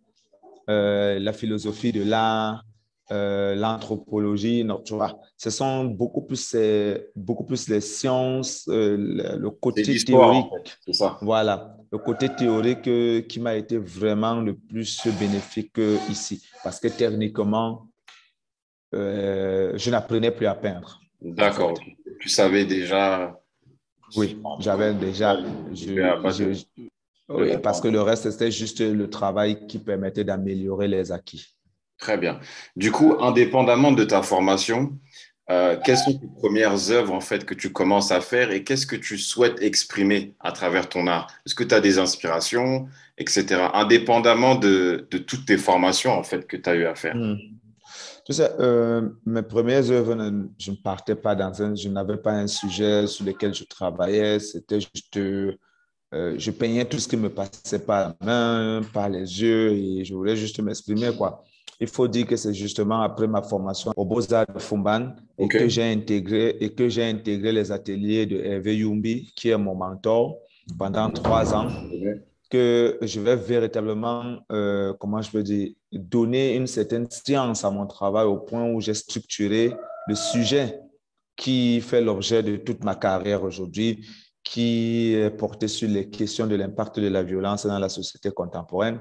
euh, 0.69 1.17
la 1.17 1.33
philosophie 1.33 1.91
de 1.91 2.03
l'art, 2.03 2.63
euh, 3.11 3.55
l'anthropologie. 3.55 4.63
Non, 4.63 4.81
tu 4.81 4.93
vois, 4.93 5.19
ce 5.37 5.49
sont 5.49 5.85
beaucoup 5.85 6.21
plus, 6.21 6.53
euh, 6.55 6.97
beaucoup 7.15 7.43
plus 7.43 7.67
les 7.69 7.81
sciences, 7.81 8.67
euh, 8.69 8.95
le, 9.37 9.49
côté 9.49 9.83
théorique. 9.83 10.45
en 10.45 10.57
fait. 10.63 10.77
C'est 10.85 10.93
ça. 10.93 11.17
Voilà, 11.21 11.75
le 11.91 11.97
côté 11.97 12.29
théorique 12.29 12.87
euh, 12.87 13.21
qui 13.21 13.39
m'a 13.39 13.55
été 13.55 13.77
vraiment 13.77 14.35
le 14.41 14.55
plus 14.55 15.07
bénéfique 15.19 15.79
ici. 16.09 16.43
Parce 16.63 16.79
que 16.79 16.87
techniquement, 16.87 17.87
je 18.91 19.89
n'apprenais 19.89 20.31
plus 20.31 20.45
à 20.47 20.55
peindre. 20.55 20.99
D'accord. 21.21 21.73
Tu 22.19 22.29
savais 22.29 22.65
déjà. 22.65 23.39
Oui, 24.15 24.41
j'avais 24.59 24.93
déjà. 24.93 25.37
je- 25.73 26.53
je- 26.53 26.65
oui, 27.29 27.57
parce 27.61 27.79
que 27.79 27.87
le 27.87 28.01
reste, 28.01 28.29
c'était 28.31 28.49
juste 28.51 28.79
le 28.81 29.07
travail 29.09 29.67
qui 29.67 29.77
permettait 29.77 30.23
d'améliorer 30.23 30.87
les 30.87 31.11
acquis. 31.11 31.45
Très 31.99 32.17
bien. 32.17 32.39
Du 32.75 32.91
coup, 32.91 33.17
indépendamment 33.19 33.91
de 33.91 34.05
ta 34.05 34.21
formation, 34.21 34.97
euh, 35.51 35.77
quelles 35.83 35.97
sont 35.97 36.13
tes 36.13 36.27
premières 36.27 36.91
œuvres 36.91 37.13
en 37.13 37.21
fait 37.21 37.43
que 37.43 37.55
tu 37.55 37.71
commences 37.71 38.11
à 38.11 38.21
faire 38.21 38.51
et 38.51 38.63
qu'est-ce 38.63 38.85
que 38.85 38.95
tu 38.95 39.17
souhaites 39.17 39.61
exprimer 39.61 40.35
à 40.39 40.51
travers 40.51 40.87
ton 40.87 41.07
art? 41.07 41.27
Est-ce 41.45 41.55
que 41.55 41.63
tu 41.63 41.73
as 41.73 41.81
des 41.81 41.97
inspirations, 41.97 42.87
etc. 43.17 43.69
Indépendamment 43.73 44.55
de, 44.55 45.07
toutes 45.09 45.45
tes 45.45 45.57
formations 45.57 46.11
en 46.11 46.23
fait 46.23 46.47
que 46.47 46.55
tu 46.55 46.69
as 46.69 46.75
eu 46.75 46.85
à 46.85 46.95
faire. 46.95 47.15
Hmm. 47.15 47.35
Tu 48.25 48.33
sais, 48.33 48.49
euh, 48.59 49.09
mes 49.25 49.41
premières 49.41 49.89
œuvres, 49.89 50.15
je 50.59 50.69
ne 50.69 50.75
partais 50.75 51.15
pas 51.15 51.33
dans 51.33 51.61
un, 51.63 51.73
je 51.73 51.89
n'avais 51.89 52.17
pas 52.17 52.33
un 52.33 52.45
sujet 52.45 53.07
sur 53.07 53.25
lequel 53.25 53.55
je 53.55 53.63
travaillais, 53.63 54.39
c'était 54.39 54.79
juste, 54.79 55.17
euh, 55.17 55.55
je 56.13 56.51
peignais 56.51 56.85
tout 56.85 56.99
ce 56.99 57.07
qui 57.07 57.17
me 57.17 57.29
passait 57.29 57.79
par 57.79 58.15
la 58.19 58.25
main, 58.25 58.81
par 58.93 59.09
les 59.09 59.41
yeux, 59.41 59.71
et 59.71 60.05
je 60.05 60.13
voulais 60.13 60.35
juste 60.35 60.59
m'exprimer, 60.59 61.09
quoi. 61.17 61.43
Il 61.79 61.87
faut 61.87 62.07
dire 62.07 62.25
que 62.25 62.35
c'est 62.35 62.53
justement 62.53 63.01
après 63.01 63.27
ma 63.27 63.41
formation 63.41 63.93
au 63.95 64.03
Beaux-Arts 64.03 64.53
de 64.53 64.59
Fumban 64.59 65.15
et 65.37 65.47
que 65.47 65.67
j'ai 65.69 65.83
intégré, 65.83 66.57
et 66.59 66.73
que 66.73 66.89
j'ai 66.89 67.05
intégré 67.05 67.53
les 67.53 67.71
ateliers 67.71 68.25
de 68.25 68.37
Hervé 68.37 68.77
Yumbi, 68.77 69.31
qui 69.35 69.49
est 69.49 69.57
mon 69.57 69.75
mentor, 69.75 70.37
pendant 70.77 71.09
trois 71.09 71.55
ans 71.55 71.69
que 72.49 72.97
je 73.01 73.19
vais 73.19 73.35
véritablement, 73.35 74.39
euh, 74.51 74.93
comment 74.99 75.21
je 75.21 75.31
peux 75.31 75.43
dire, 75.43 75.69
donner 75.91 76.55
une 76.55 76.67
certaine 76.67 77.09
science 77.09 77.63
à 77.63 77.69
mon 77.69 77.85
travail 77.85 78.25
au 78.25 78.37
point 78.37 78.65
où 78.69 78.81
j'ai 78.81 78.95
structuré 78.95 79.71
le 80.07 80.15
sujet 80.15 80.79
qui 81.35 81.79
fait 81.79 82.01
l'objet 82.01 82.43
de 82.43 82.57
toute 82.57 82.83
ma 82.83 82.95
carrière 82.95 83.43
aujourd'hui, 83.43 84.05
qui 84.43 85.13
est 85.13 85.29
porté 85.29 85.67
sur 85.67 85.87
les 85.87 86.09
questions 86.09 86.47
de 86.47 86.55
l'impact 86.55 86.99
de 86.99 87.07
la 87.07 87.23
violence 87.23 87.65
dans 87.65 87.79
la 87.79 87.87
société 87.87 88.31
contemporaine 88.31 88.99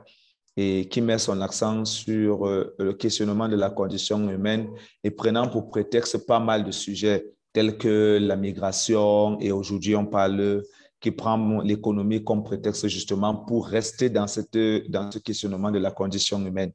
et 0.61 0.89
qui 0.89 1.01
met 1.01 1.19
son 1.19 1.41
accent 1.41 1.85
sur 1.85 2.45
euh, 2.45 2.75
le 2.81 2.93
questionnement 2.93 3.49
de 3.49 3.55
la 3.55 3.71
condition 3.71 4.29
humaine 4.29 4.69
et 5.05 5.13
prenant 5.13 5.47
pour 5.47 5.71
prétexte 5.71 6.27
pas 6.27 6.41
mal 6.41 6.65
de 6.65 6.73
sujets 6.73 7.27
tels 7.53 7.79
que 7.79 8.19
la 8.21 8.35
migration 8.35 9.39
et 9.39 9.53
aujourd'hui 9.53 9.95
on 9.95 10.07
parle 10.07 10.65
qui 11.01 11.13
prend 11.13 11.61
l'économie 11.61 12.25
comme 12.25 12.43
prétexte 12.43 12.89
justement 12.89 13.37
pour 13.37 13.69
rester 13.69 14.11
dans, 14.11 14.27
cette, 14.27 14.59
dans 14.91 15.09
ce 15.13 15.21
questionnement 15.21 15.71
de 15.71 15.79
la 15.79 15.93
condition 15.93 16.45
humaine. 16.45 16.73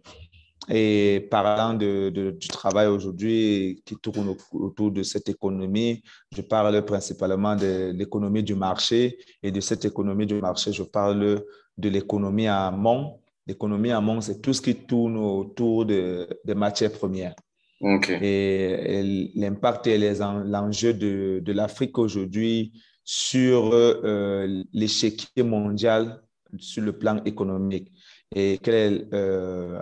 Et 0.69 1.27
parlant 1.29 1.73
de, 1.73 2.09
du 2.39 2.47
travail 2.47 2.87
aujourd'hui 2.87 3.81
qui 3.85 3.97
tourne 3.97 4.33
autour 4.53 4.91
de 4.91 5.03
cette 5.03 5.27
économie, 5.27 6.01
je 6.33 6.41
parle 6.41 6.85
principalement 6.85 7.57
de 7.57 7.91
l'économie 7.93 8.43
du 8.43 8.55
marché 8.55 9.17
et 9.41 9.51
de 9.51 9.59
cette 9.59 9.83
économie 9.83 10.25
du 10.25 10.35
marché, 10.39 10.71
je 10.71 10.83
parle 10.83 11.43
de 11.77 11.89
l'économie 11.89 12.47
à 12.47 12.67
amont. 12.67 13.19
L'économie 13.45 13.91
à 13.91 14.01
c'est 14.21 14.41
tout 14.41 14.53
ce 14.53 14.61
qui 14.61 14.75
tourne 14.75 15.17
autour 15.17 15.85
de, 15.85 16.27
des 16.45 16.55
matières 16.55 16.91
premières. 16.91 17.35
Okay. 17.81 18.17
Et, 18.21 18.99
et 18.99 19.31
l'impact 19.35 19.87
et 19.87 19.97
l'enjeu 19.97 20.93
de, 20.93 21.41
de 21.43 21.51
l'Afrique 21.51 21.97
aujourd'hui 21.97 22.71
sur 23.03 23.73
euh, 23.73 24.63
l'échiquier 24.71 25.43
mondial 25.43 26.21
sur 26.57 26.83
le 26.83 26.93
plan 26.93 27.21
économique 27.25 27.91
et 28.33 28.57
quelle 28.59 28.93
est 28.93 29.13
euh, 29.13 29.81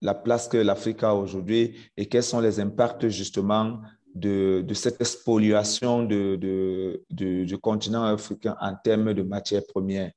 la 0.00 0.14
place 0.14 0.46
que 0.46 0.58
l'Afrique 0.58 1.02
a 1.02 1.14
aujourd'hui 1.14 1.74
et 1.96 2.06
quels 2.06 2.22
sont 2.22 2.40
les 2.40 2.60
impacts 2.60 3.08
justement 3.08 3.80
de, 4.14 4.62
de 4.64 4.74
cette 4.74 5.02
spoliation 5.02 6.04
de, 6.04 6.36
de, 6.36 7.44
du 7.44 7.58
continent 7.58 8.04
africain 8.04 8.54
en 8.60 8.74
termes 8.76 9.14
de 9.14 9.22
matières 9.22 9.66
premières? 9.66 10.12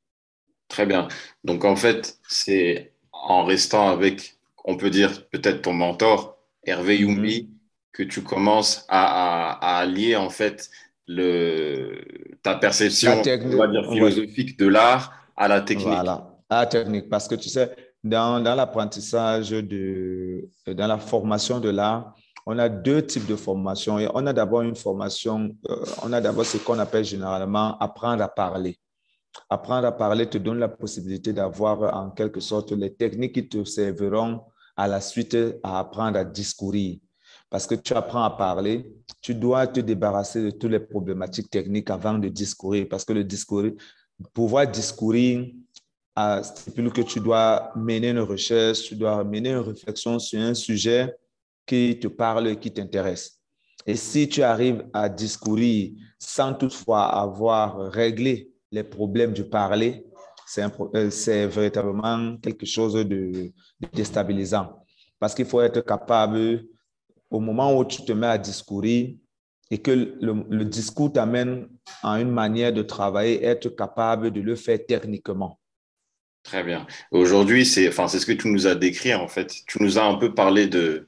Très 0.68 0.86
bien. 0.86 1.08
Donc 1.44 1.64
en 1.66 1.76
fait, 1.76 2.18
c'est 2.28 2.94
en 3.12 3.46
restant 3.46 3.90
avec, 3.90 4.38
on 4.66 4.76
peut 4.78 4.90
dire 4.90 5.28
peut-être 5.30 5.62
ton 5.62 5.74
mentor, 5.74 6.38
Hervé 6.64 7.00
mm 7.00 7.24
-hmm. 7.24 7.48
que 7.94 8.04
tu 8.04 8.22
commences 8.22 8.86
à, 8.90 9.04
à, 9.26 9.32
à 9.70 9.72
allier 9.84 10.16
en 10.18 10.30
fait 10.30 10.70
le, 11.08 12.04
ta 12.44 12.56
perception 12.56 13.14
on 13.22 13.58
va 13.58 13.68
dire, 13.68 13.86
philosophique 13.92 14.60
de 14.60 14.68
l'art 14.68 15.14
à 15.38 15.48
la 15.48 15.62
technique. 15.62 15.88
Voilà, 15.88 16.16
à 16.50 16.56
la 16.62 16.66
technique. 16.66 17.08
Parce 17.10 17.28
que 17.30 17.36
tu 17.36 17.50
sais, 17.50 17.68
dans, 18.04 18.40
dans 18.42 18.56
l'apprentissage, 18.56 19.50
de, 19.52 20.50
dans 20.68 20.88
la 20.88 20.98
formation 20.98 21.60
de 21.60 21.70
l'art, 21.70 22.14
on 22.46 22.58
a 22.60 22.70
deux 22.70 23.02
types 23.06 23.28
de 23.28 23.36
formation. 23.36 24.00
Et 24.00 24.08
on 24.14 24.26
a 24.26 24.34
d'abord 24.34 24.62
une 24.62 24.76
formation, 24.76 25.50
euh, 25.70 26.04
on 26.04 26.14
a 26.14 26.22
d'abord 26.22 26.46
ce 26.46 26.58
qu'on 26.58 26.80
appelle 26.80 27.04
généralement 27.06 27.78
apprendre 27.80 28.24
à 28.24 28.30
parler. 28.30 28.78
Apprendre 29.50 29.88
à 29.88 29.92
parler 29.92 30.30
te 30.30 30.38
donne 30.38 30.60
la 30.60 30.68
possibilité 30.68 31.34
d'avoir 31.34 31.96
en 31.96 32.10
quelque 32.12 32.40
sorte 32.40 32.72
les 32.72 32.94
techniques 32.94 33.34
qui 33.34 33.48
te 33.48 33.64
serviront 33.64 34.42
à 34.76 34.88
la 34.88 35.02
suite 35.02 35.38
à 35.64 35.80
apprendre 35.80 36.20
à 36.20 36.26
discourir. 36.26 37.00
Parce 37.50 37.66
que 37.66 37.76
tu 37.76 37.94
apprends 37.94 38.24
à 38.24 38.32
parler, 38.32 38.94
tu 39.22 39.34
dois 39.34 39.68
te 39.68 39.80
débarrasser 39.80 40.44
de 40.44 40.52
toutes 40.52 40.72
les 40.72 40.80
problématiques 40.80 41.50
techniques 41.50 41.90
avant 41.90 42.18
de 42.18 42.28
discourir. 42.28 42.88
Parce 42.90 43.06
que 43.06 43.14
le 43.14 43.24
discourir, 43.24 43.74
pouvoir 44.34 44.68
discourir, 44.68 45.48
stipule 46.44 46.92
que 46.92 47.02
tu 47.02 47.20
dois 47.20 47.72
mener 47.76 48.10
une 48.10 48.20
recherche, 48.20 48.84
tu 48.84 48.96
dois 48.96 49.24
mener 49.24 49.52
une 49.52 49.60
réflexion 49.60 50.20
sur 50.20 50.40
un 50.42 50.54
sujet 50.54 51.16
qui 51.66 51.98
te 52.00 52.08
parle 52.08 52.48
et 52.48 52.56
qui 52.58 52.72
t'intéresse. 52.72 53.40
Et 53.86 53.96
si 53.96 54.28
tu 54.28 54.44
arrives 54.44 54.86
à 54.94 55.08
discourir 55.08 55.94
sans 56.20 56.54
toutefois 56.54 57.06
avoir 57.06 57.92
réglé 57.92 58.52
les 58.72 58.84
problèmes 58.84 59.34
du 59.34 59.44
parler, 59.44 60.06
c'est 60.46 61.48
véritablement 61.48 62.38
quelque 62.38 62.66
chose 62.66 62.94
de, 62.94 63.04
de 63.06 63.88
déstabilisant. 63.94 64.84
Parce 65.20 65.34
qu'il 65.36 65.46
faut 65.46 65.62
être 65.62 65.82
capable, 65.82 66.66
au 67.30 67.40
moment 67.40 67.78
où 67.78 67.84
tu 67.84 68.04
te 68.04 68.14
mets 68.14 68.28
à 68.28 68.38
discourir 68.38 69.16
et 69.70 69.80
que 69.80 69.92
le, 69.92 70.46
le 70.50 70.66
discours 70.66 71.12
t'amène 71.12 71.68
à 72.02 72.22
une 72.22 72.32
manière 72.32 72.72
de 72.72 72.82
travailler, 72.82 73.44
être 73.44 73.70
capable 73.70 74.32
de 74.32 74.40
le 74.42 74.56
faire 74.56 74.80
techniquement. 74.88 75.60
Très 76.44 76.64
bien. 76.64 76.88
Aujourd'hui, 77.12 77.66
c'est 77.66 77.90
enfin, 77.90 78.08
ce 78.08 78.26
que 78.26 78.32
tu 78.32 78.48
nous 78.48 78.68
as 78.68 78.76
décrit, 78.76 79.14
en 79.14 79.28
fait. 79.28 79.54
Tu 79.68 79.84
nous 79.84 80.00
as 80.00 80.06
un 80.06 80.16
peu 80.16 80.34
parlé 80.34 80.68
de, 80.68 81.06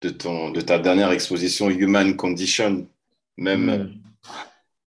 de, 0.00 0.10
ton, 0.10 0.50
de 0.50 0.60
ta 0.60 0.80
dernière 0.80 1.12
exposition 1.12 1.70
Human 1.70 2.16
Condition, 2.16 2.88
même 3.36 3.66
mm. 3.66 4.09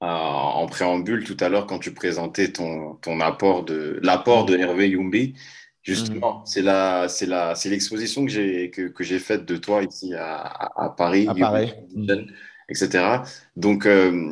Euh, 0.02 0.06
en 0.06 0.66
préambule 0.66 1.24
tout 1.24 1.36
à 1.40 1.48
l'heure 1.48 1.66
quand 1.66 1.78
tu 1.78 1.92
présentais 1.92 2.52
ton, 2.52 2.94
ton 2.96 3.20
apport 3.20 3.64
de 3.64 3.98
l'apport 4.02 4.44
de 4.46 4.56
Hervé 4.56 4.90
Youmbi. 4.90 5.34
Justement, 5.82 6.40
mm. 6.40 6.42
c'est 6.46 6.62
la, 6.62 7.08
c'est 7.08 7.26
la, 7.26 7.54
c'est 7.54 7.70
l'exposition 7.70 8.24
que 8.24 8.30
j'ai 8.30 8.70
que, 8.70 8.88
que 8.88 9.02
j'ai 9.04 9.18
faite 9.18 9.46
de 9.46 9.56
toi 9.56 9.82
ici 9.82 10.14
à, 10.14 10.36
à, 10.36 10.84
à 10.84 10.88
Paris, 10.90 11.26
à 11.28 11.34
Paris. 11.34 11.72
Condition, 11.92 12.26
etc. 12.68 13.18
Donc, 13.56 13.86
euh, 13.86 14.30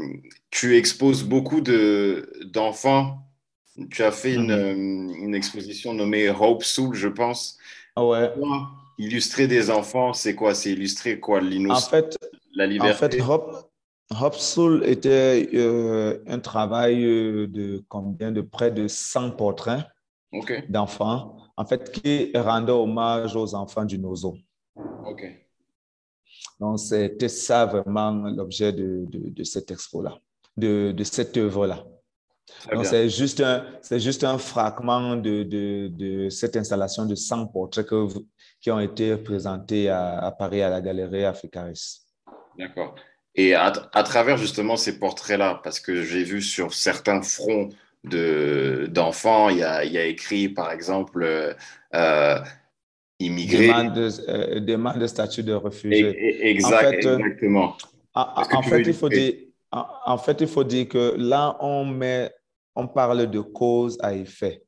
tu 0.51 0.77
exposes 0.77 1.25
beaucoup 1.25 1.61
de 1.61 2.31
d'enfants 2.45 3.25
tu 3.91 4.03
as 4.03 4.11
fait 4.11 4.35
une, 4.35 4.55
mmh. 4.55 5.25
une, 5.25 5.35
exposition 5.35 5.95
nommée 5.95 6.29
Hope 6.31 6.65
Soul, 6.65 6.95
je 6.95 7.09
pense. 7.09 7.59
Ouais. 7.97 8.33
Illustrer 8.99 9.47
des 9.47 9.71
enfants, 9.71 10.13
c'est 10.13 10.35
quoi? 10.35 10.55
C'est 10.55 10.73
illustrer 10.73 11.21
quoi? 11.21 11.41
L'innocence, 11.41 11.87
en 11.87 11.91
fait, 11.91 12.19
la 12.55 12.67
liberté 12.67 13.07
En 13.07 13.11
fait, 13.11 13.21
Hope, 13.23 13.68
Hope 14.11 14.37
Soul 14.37 14.85
était 14.87 15.51
euh, 15.55 16.23
un 16.27 16.39
travail 16.39 17.03
de 17.03 17.85
combien 17.89 18.33
De 18.33 18.41
près 18.41 18.71
de 18.71 18.89
100 18.89 19.33
portraits 19.33 19.85
okay. 20.33 20.65
d'enfants, 20.69 21.37
en 21.57 21.67
fait, 21.67 21.91
qui 21.93 22.33
rendait 22.35 22.73
hommage 22.73 23.37
aux 23.37 23.55
enfants 23.55 23.85
du 23.85 23.99
Nozo. 23.99 24.37
OK. 24.77 25.25
Donc, 26.59 26.79
c'était 26.79 27.29
ça 27.29 27.67
vraiment 27.67 28.13
l'objet 28.29 28.73
de, 28.73 29.05
de, 29.09 29.31
de, 29.31 29.45
cette 29.45 29.71
expo-là, 29.71 30.19
de, 30.57 30.93
de 30.93 31.05
cette 31.05 31.37
œuvre-là. 31.37 31.85
Donc, 32.73 32.87
c'est 32.87 33.09
juste, 33.09 33.41
un, 33.41 33.65
juste 33.99 34.25
un 34.25 34.39
fragment 34.39 35.17
de, 35.17 35.43
de, 35.43 35.89
de, 35.89 36.29
cette 36.31 36.57
installation 36.57 37.05
de 37.05 37.15
100 37.15 37.49
portraits 37.49 37.87
que, 37.87 38.07
qui 38.61 38.71
ont 38.71 38.81
été 38.81 39.17
présentés 39.19 39.89
à, 39.89 40.19
à 40.19 40.33
Paris 40.33 40.63
à 40.63 40.71
la 40.71 40.81
galerie 40.81 41.25
Africaris. 41.25 42.07
D'accord. 42.59 42.95
Et 43.39 43.55
à, 43.55 43.73
à, 43.93 44.03
travers 44.03 44.37
justement 44.37 44.77
ces 44.77 44.99
portraits-là, 44.99 45.61
parce 45.63 45.79
que 45.79 46.03
j'ai 46.03 46.25
vu 46.25 46.43
sur 46.43 46.75
certains 46.75 47.23
fronts 47.23 47.69
d'enfants, 48.03 49.49
il, 49.49 49.59
y 49.59 49.63
a, 49.63 49.85
il 49.85 49.93
y 49.93 49.99
a 49.99 50.05
écrit 50.05 50.49
par 50.49 50.73
exemple 50.73 51.55
euh, 51.95 52.41
immigrés. 53.21 53.69
Demande 53.69 53.95
de, 53.95 54.11
euh, 54.29 54.61
demande 54.61 54.99
de 54.99 55.07
statut 55.07 55.45
de 55.45 55.53
réfugié. 55.53 56.49
Exact, 56.49 56.75
en 56.75 56.91
fait, 56.91 56.97
exactement. 56.97 57.77
En, 58.13 58.27
en 58.55 58.63
fait, 58.63 58.83
il 58.85 58.93
faut 58.93 59.09
dire, 59.09 59.35
en, 59.71 59.87
en, 60.07 60.19
fait, 60.19 60.41
il 60.41 60.49
faut 60.49 60.65
dire 60.65 60.89
que 60.89 61.15
là, 61.17 61.57
on, 61.61 61.85
met, 61.85 62.33
on 62.75 62.89
parle 62.89 63.31
de 63.31 63.39
cause 63.39 63.97
à 64.01 64.15
effet. 64.15 64.65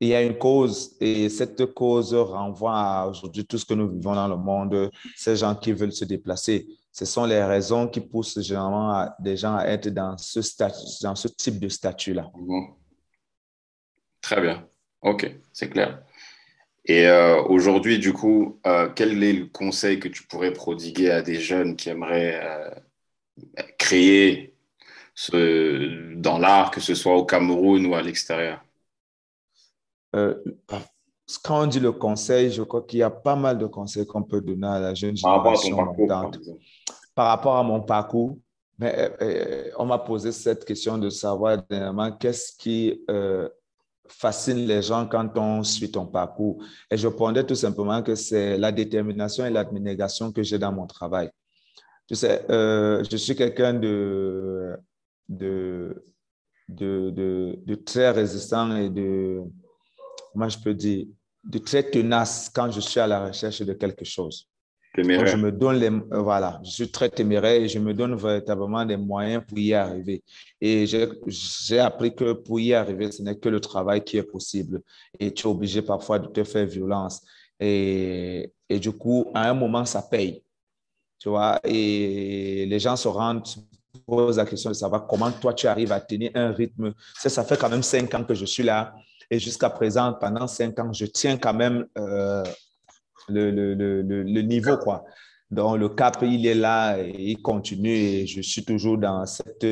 Il 0.00 0.08
y 0.08 0.14
a 0.16 0.22
une 0.22 0.38
cause 0.38 0.96
et 1.00 1.28
cette 1.28 1.66
cause 1.66 2.14
renvoie 2.14 2.74
à 2.74 3.06
aujourd'hui 3.06 3.44
tout 3.44 3.58
ce 3.58 3.64
que 3.64 3.74
nous 3.74 3.88
vivons 3.88 4.14
dans 4.14 4.26
le 4.26 4.36
monde, 4.36 4.90
ces 5.14 5.36
gens 5.36 5.54
qui 5.54 5.72
veulent 5.72 5.92
se 5.92 6.04
déplacer. 6.04 6.66
Ce 6.92 7.04
sont 7.04 7.24
les 7.24 7.42
raisons 7.42 7.88
qui 7.88 8.00
poussent 8.00 8.40
généralement 8.40 8.90
à, 8.90 9.16
des 9.20 9.36
gens 9.36 9.56
à 9.56 9.66
être 9.66 9.88
dans 9.88 10.18
ce, 10.18 10.42
statut, 10.42 11.02
dans 11.02 11.14
ce 11.14 11.28
type 11.28 11.60
de 11.60 11.68
statut-là. 11.68 12.30
Très 14.20 14.40
bien. 14.40 14.68
OK, 15.02 15.30
c'est 15.52 15.70
clair. 15.70 16.02
Et 16.84 17.06
euh, 17.06 17.42
aujourd'hui, 17.44 17.98
du 17.98 18.12
coup, 18.12 18.60
euh, 18.66 18.88
quel 18.94 19.22
est 19.22 19.32
le 19.32 19.46
conseil 19.46 20.00
que 20.00 20.08
tu 20.08 20.24
pourrais 20.24 20.52
prodiguer 20.52 21.10
à 21.10 21.22
des 21.22 21.38
jeunes 21.38 21.76
qui 21.76 21.88
aimeraient 21.90 22.40
euh, 22.42 22.70
créer 23.78 24.56
ce, 25.14 26.14
dans 26.16 26.38
l'art, 26.38 26.70
que 26.70 26.80
ce 26.80 26.94
soit 26.94 27.16
au 27.16 27.24
Cameroun 27.24 27.86
ou 27.86 27.94
à 27.94 28.02
l'extérieur? 28.02 28.64
Quand 31.38 31.62
on 31.62 31.66
dit 31.66 31.80
le 31.80 31.92
conseil, 31.92 32.50
je 32.50 32.62
crois 32.62 32.82
qu'il 32.82 32.98
y 32.98 33.02
a 33.02 33.10
pas 33.10 33.36
mal 33.36 33.58
de 33.58 33.66
conseils 33.66 34.06
qu'on 34.06 34.22
peut 34.22 34.40
donner 34.40 34.66
à 34.66 34.80
la 34.80 34.94
jeune 34.94 35.16
génération 35.16 35.76
par 35.76 35.86
rapport 35.86 36.04
à, 36.04 36.22
parcours, 36.22 36.58
par 37.14 37.26
rapport 37.26 37.56
à 37.56 37.62
mon 37.62 37.80
parcours, 37.80 38.38
mais, 38.78 39.12
on 39.78 39.84
m'a 39.84 39.98
posé 39.98 40.32
cette 40.32 40.64
question 40.64 40.96
de 40.96 41.10
savoir 41.10 41.62
qu'est-ce 42.18 42.56
qui 42.56 43.00
fascine 44.08 44.66
les 44.66 44.82
gens 44.82 45.06
quand 45.06 45.36
on 45.36 45.62
suit 45.62 45.90
ton 45.90 46.06
parcours? 46.06 46.62
Et 46.90 46.96
je 46.96 47.06
répondais 47.06 47.44
tout 47.44 47.54
simplement 47.54 48.02
que 48.02 48.14
c'est 48.14 48.58
la 48.58 48.72
détermination 48.72 49.46
et 49.46 49.50
l'abnégation 49.50 50.32
que 50.32 50.42
j'ai 50.42 50.58
dans 50.58 50.72
mon 50.72 50.86
travail. 50.86 51.30
Tu 52.08 52.16
sais, 52.16 52.44
euh, 52.50 53.04
je 53.08 53.16
suis 53.16 53.36
quelqu'un 53.36 53.74
de, 53.74 54.76
de, 55.28 56.04
de, 56.68 57.10
de, 57.64 57.74
très 57.76 58.10
résistant 58.10 58.76
et 58.76 58.90
de, 58.90 59.42
moi 60.34 60.48
je 60.48 60.58
peux 60.58 60.74
dire, 60.74 61.06
de 61.44 61.58
très 61.58 61.82
tenace 61.82 62.50
quand 62.54 62.70
je 62.70 62.80
suis 62.80 63.00
à 63.00 63.06
la 63.06 63.26
recherche 63.26 63.62
de 63.62 63.72
quelque 63.72 64.04
chose. 64.04 64.46
Téméraire. 64.92 65.26
je 65.28 65.36
me 65.36 65.52
donne 65.52 65.76
les, 65.76 65.86
euh, 65.86 66.20
voilà, 66.20 66.60
je 66.64 66.70
suis 66.70 66.90
très 66.90 67.08
téméraire 67.08 67.62
et 67.62 67.68
je 67.68 67.78
me 67.78 67.94
donne 67.94 68.16
véritablement 68.16 68.84
des 68.84 68.96
moyens 68.96 69.44
pour 69.46 69.56
y 69.58 69.72
arriver. 69.72 70.24
Et 70.60 70.84
j'ai 70.86 71.78
appris 71.78 72.12
que 72.12 72.32
pour 72.32 72.58
y 72.58 72.74
arriver, 72.74 73.12
ce 73.12 73.22
n'est 73.22 73.36
que 73.36 73.48
le 73.48 73.60
travail 73.60 74.02
qui 74.02 74.16
est 74.16 74.24
possible. 74.24 74.82
Et 75.20 75.32
tu 75.32 75.46
es 75.46 75.50
obligé 75.50 75.80
parfois 75.80 76.18
de 76.18 76.26
te 76.26 76.42
faire 76.42 76.66
violence. 76.66 77.22
Et, 77.60 78.52
et 78.68 78.80
du 78.80 78.90
coup, 78.90 79.30
à 79.32 79.48
un 79.48 79.54
moment, 79.54 79.84
ça 79.84 80.02
paye. 80.02 80.42
Tu 81.20 81.28
vois, 81.28 81.60
et 81.62 82.66
les 82.66 82.78
gens 82.80 82.96
se 82.96 83.06
rendent, 83.06 83.46
posent 84.06 84.38
la 84.38 84.46
question 84.46 84.70
de 84.70 84.74
savoir 84.74 85.06
comment 85.06 85.30
toi 85.30 85.54
tu 85.54 85.68
arrives 85.68 85.92
à 85.92 86.00
tenir 86.00 86.32
un 86.34 86.50
rythme. 86.50 86.94
Ça, 87.16 87.28
ça 87.28 87.44
fait 87.44 87.56
quand 87.56 87.68
même 87.68 87.82
cinq 87.82 88.12
ans 88.14 88.24
que 88.24 88.34
je 88.34 88.44
suis 88.44 88.64
là. 88.64 88.94
Et 89.30 89.38
jusqu'à 89.38 89.70
présent, 89.70 90.12
pendant 90.14 90.46
cinq 90.46 90.78
ans, 90.80 90.92
je 90.92 91.06
tiens 91.06 91.36
quand 91.36 91.54
même 91.54 91.86
euh, 91.96 92.42
le, 93.28 93.50
le, 93.50 93.74
le, 93.74 94.02
le, 94.02 94.42
niveau, 94.42 94.76
quoi. 94.76 95.04
Donc, 95.50 95.78
le 95.78 95.88
cap, 95.88 96.18
il 96.22 96.46
est 96.46 96.54
là 96.54 96.98
et 96.98 97.14
il 97.16 97.42
continue 97.42 97.94
et 97.94 98.26
je 98.26 98.40
suis 98.40 98.64
toujours 98.64 98.98
dans 98.98 99.24
cette 99.26 99.66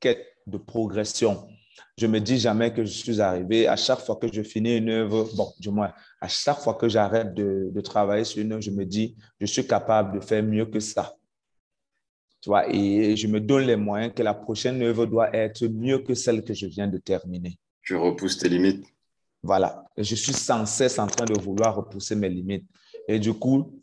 quête 0.00 0.26
de 0.46 0.58
progression. 0.58 1.46
Je 1.96 2.06
me 2.06 2.18
dis 2.18 2.38
jamais 2.38 2.72
que 2.72 2.84
je 2.84 2.90
suis 2.90 3.20
arrivé. 3.20 3.68
À 3.68 3.76
chaque 3.76 4.00
fois 4.00 4.16
que 4.16 4.26
je 4.32 4.42
finis 4.42 4.78
une 4.78 4.90
œuvre, 4.90 5.28
bon, 5.36 5.52
du 5.60 5.70
moins, 5.70 5.92
à 6.20 6.28
chaque 6.28 6.58
fois 6.58 6.74
que 6.74 6.88
j'arrête 6.88 7.34
de, 7.34 7.70
de, 7.72 7.80
travailler 7.80 8.24
sur 8.24 8.42
une 8.42 8.52
œuvre, 8.52 8.62
je 8.62 8.70
me 8.70 8.84
dis, 8.84 9.16
je 9.40 9.46
suis 9.46 9.66
capable 9.66 10.18
de 10.18 10.24
faire 10.24 10.42
mieux 10.42 10.66
que 10.66 10.80
ça. 10.80 11.14
Tu 12.40 12.50
vois, 12.50 12.68
et 12.68 13.16
je 13.16 13.26
me 13.26 13.40
donne 13.40 13.64
les 13.64 13.76
moyens 13.76 14.12
que 14.14 14.22
la 14.22 14.34
prochaine 14.34 14.82
œuvre 14.82 15.06
doit 15.06 15.34
être 15.34 15.66
mieux 15.66 15.98
que 16.00 16.14
celle 16.14 16.44
que 16.44 16.52
je 16.52 16.66
viens 16.66 16.88
de 16.88 16.98
terminer. 16.98 17.58
Tu 17.82 17.96
repousses 17.96 18.38
tes 18.38 18.48
limites. 18.48 18.84
Voilà. 19.44 19.84
Je 19.98 20.14
suis 20.14 20.32
sans 20.32 20.64
cesse 20.64 20.98
en 20.98 21.06
train 21.06 21.26
de 21.26 21.38
vouloir 21.38 21.76
repousser 21.76 22.16
mes 22.16 22.30
limites. 22.30 22.66
Et 23.06 23.18
du 23.18 23.34
coup, 23.34 23.82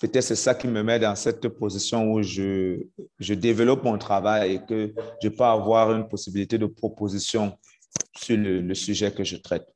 peut-être 0.00 0.22
c'est 0.22 0.36
ça 0.36 0.54
qui 0.54 0.68
me 0.68 0.80
met 0.84 1.00
dans 1.00 1.16
cette 1.16 1.48
position 1.48 2.12
où 2.12 2.22
je, 2.22 2.86
je 3.18 3.34
développe 3.34 3.82
mon 3.82 3.98
travail 3.98 4.54
et 4.54 4.64
que 4.64 4.94
je 5.20 5.28
peux 5.28 5.44
avoir 5.44 5.92
une 5.92 6.06
possibilité 6.08 6.56
de 6.56 6.66
proposition 6.66 7.58
sur 8.16 8.36
le, 8.36 8.60
le 8.60 8.74
sujet 8.74 9.10
que 9.10 9.24
je 9.24 9.36
traite. 9.36 9.66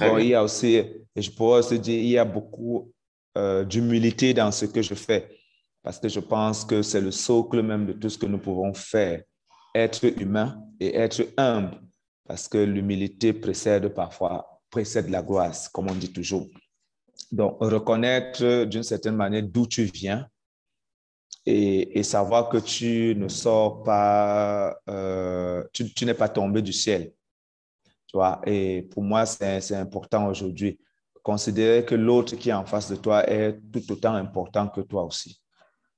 Bon, 0.00 0.16
il 0.16 0.28
y 0.28 0.34
a 0.34 0.42
aussi, 0.42 0.74
et 0.76 1.22
je 1.22 1.30
pourrais 1.30 1.58
aussi 1.58 1.78
dire, 1.78 1.98
il 1.98 2.08
y 2.08 2.18
a 2.18 2.24
beaucoup 2.24 2.92
euh, 3.36 3.62
d'humilité 3.62 4.32
dans 4.32 4.50
ce 4.50 4.64
que 4.64 4.80
je 4.80 4.94
fais 4.94 5.28
parce 5.82 5.98
que 5.98 6.08
je 6.08 6.20
pense 6.20 6.64
que 6.64 6.80
c'est 6.80 7.00
le 7.00 7.10
socle 7.10 7.62
même 7.62 7.86
de 7.86 7.92
tout 7.92 8.08
ce 8.08 8.16
que 8.18 8.26
nous 8.26 8.38
pouvons 8.38 8.72
faire. 8.72 9.22
Être 9.74 10.06
humain 10.20 10.58
et 10.80 10.96
être 10.96 11.22
humble 11.36 11.85
parce 12.26 12.48
que 12.48 12.58
l'humilité 12.58 13.32
précède 13.32 13.88
parfois, 13.88 14.60
précède 14.70 15.08
la 15.08 15.22
gloire, 15.22 15.52
comme 15.72 15.90
on 15.90 15.94
dit 15.94 16.12
toujours. 16.12 16.46
Donc, 17.32 17.56
reconnaître 17.60 18.64
d'une 18.64 18.82
certaine 18.82 19.16
manière 19.16 19.42
d'où 19.42 19.66
tu 19.66 19.84
viens 19.84 20.28
et, 21.44 21.98
et, 21.98 22.02
savoir 22.02 22.48
que 22.48 22.58
tu 22.58 23.14
ne 23.16 23.28
sors 23.28 23.82
pas, 23.82 24.76
euh, 24.88 25.64
tu, 25.72 25.92
tu 25.94 26.04
n'es 26.04 26.14
pas 26.14 26.28
tombé 26.28 26.60
du 26.60 26.72
ciel. 26.72 27.12
Tu 28.06 28.16
vois, 28.16 28.40
et 28.46 28.82
pour 28.82 29.02
moi, 29.02 29.26
c'est 29.26 29.74
important 29.74 30.26
aujourd'hui. 30.28 30.78
Considérer 31.22 31.84
que 31.84 31.94
l'autre 31.94 32.36
qui 32.36 32.50
est 32.50 32.52
en 32.52 32.66
face 32.66 32.90
de 32.90 32.96
toi 32.96 33.28
est 33.28 33.58
tout 33.72 33.92
autant 33.92 34.14
important 34.14 34.68
que 34.68 34.80
toi 34.80 35.04
aussi. 35.04 35.40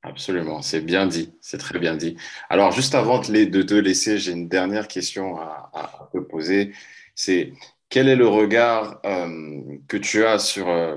Absolument, 0.02 0.62
c'est 0.62 0.80
bien 0.80 1.06
dit, 1.06 1.32
c'est 1.40 1.58
très 1.58 1.78
bien 1.78 1.96
dit. 1.96 2.16
Alors, 2.48 2.70
juste 2.70 2.94
avant 2.94 3.18
de 3.18 3.62
te 3.62 3.74
laisser, 3.74 4.18
j'ai 4.18 4.32
une 4.32 4.48
dernière 4.48 4.87
question 4.87 5.38
à, 5.38 5.70
à 5.74 6.08
te 6.12 6.18
poser. 6.18 6.72
C'est 7.14 7.52
quel 7.88 8.08
est 8.08 8.16
le 8.16 8.28
regard 8.28 9.00
euh, 9.04 9.61
que 9.88 9.96
tu 9.96 10.24
as 10.24 10.38
sur 10.38 10.68
euh, 10.68 10.96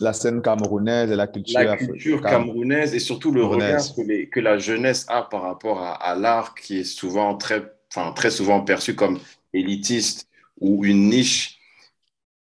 la 0.00 0.12
scène 0.12 0.42
camerounaise 0.42 1.10
et 1.10 1.16
la 1.16 1.26
culture, 1.26 1.58
la 1.58 1.76
culture 1.76 2.20
camerounaise 2.20 2.94
et 2.94 2.98
surtout 2.98 3.32
le 3.32 3.44
regard 3.44 3.82
que, 3.94 4.02
les, 4.02 4.28
que, 4.28 4.40
la 4.40 4.58
jeunesse 4.58 5.06
a 5.08 5.22
par 5.22 5.42
rapport 5.42 5.82
à, 5.82 5.94
à 5.94 6.14
l'art 6.14 6.54
qui 6.54 6.80
est 6.80 6.84
souvent 6.84 7.34
très, 7.36 7.62
enfin, 7.90 8.12
très 8.12 8.30
souvent 8.30 8.60
perçu 8.60 8.94
comme 8.94 9.18
élitiste 9.54 10.28
ou 10.60 10.84
une 10.84 11.08
niche. 11.08 11.58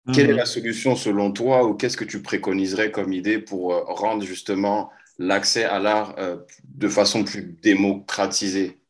Mmh. 0.06 0.12
Quelle 0.12 0.30
est 0.30 0.34
la 0.34 0.46
solution 0.46 0.94
selon 0.94 1.32
toi 1.32 1.66
ou 1.66 1.74
qu'est-ce 1.74 1.96
que 1.96 2.04
tu 2.04 2.22
préconiserais 2.22 2.92
comme 2.92 3.12
idée 3.12 3.38
pour 3.38 3.74
euh, 3.74 3.82
rendre 3.88 4.24
justement 4.24 4.90
l'accès 5.20 5.64
à 5.64 5.78
l'art 5.78 6.14
euh, 6.18 6.38
de 6.64 6.88
façon 6.88 7.22
plus 7.22 7.56
démocratisée 7.62 8.82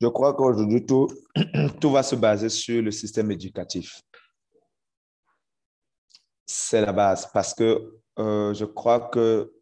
Je 0.00 0.08
crois 0.08 0.34
qu'aujourd'hui, 0.34 0.84
tout, 0.84 1.08
tout 1.80 1.90
va 1.90 2.02
se 2.02 2.16
baser 2.16 2.48
sur 2.50 2.82
le 2.82 2.90
système 2.90 3.30
éducatif 3.30 4.02
c'est 6.52 6.80
la 6.80 6.92
base 6.92 7.28
parce 7.32 7.54
que 7.54 7.94
euh, 8.18 8.52
je 8.52 8.64
crois 8.64 9.00
que 9.00 9.52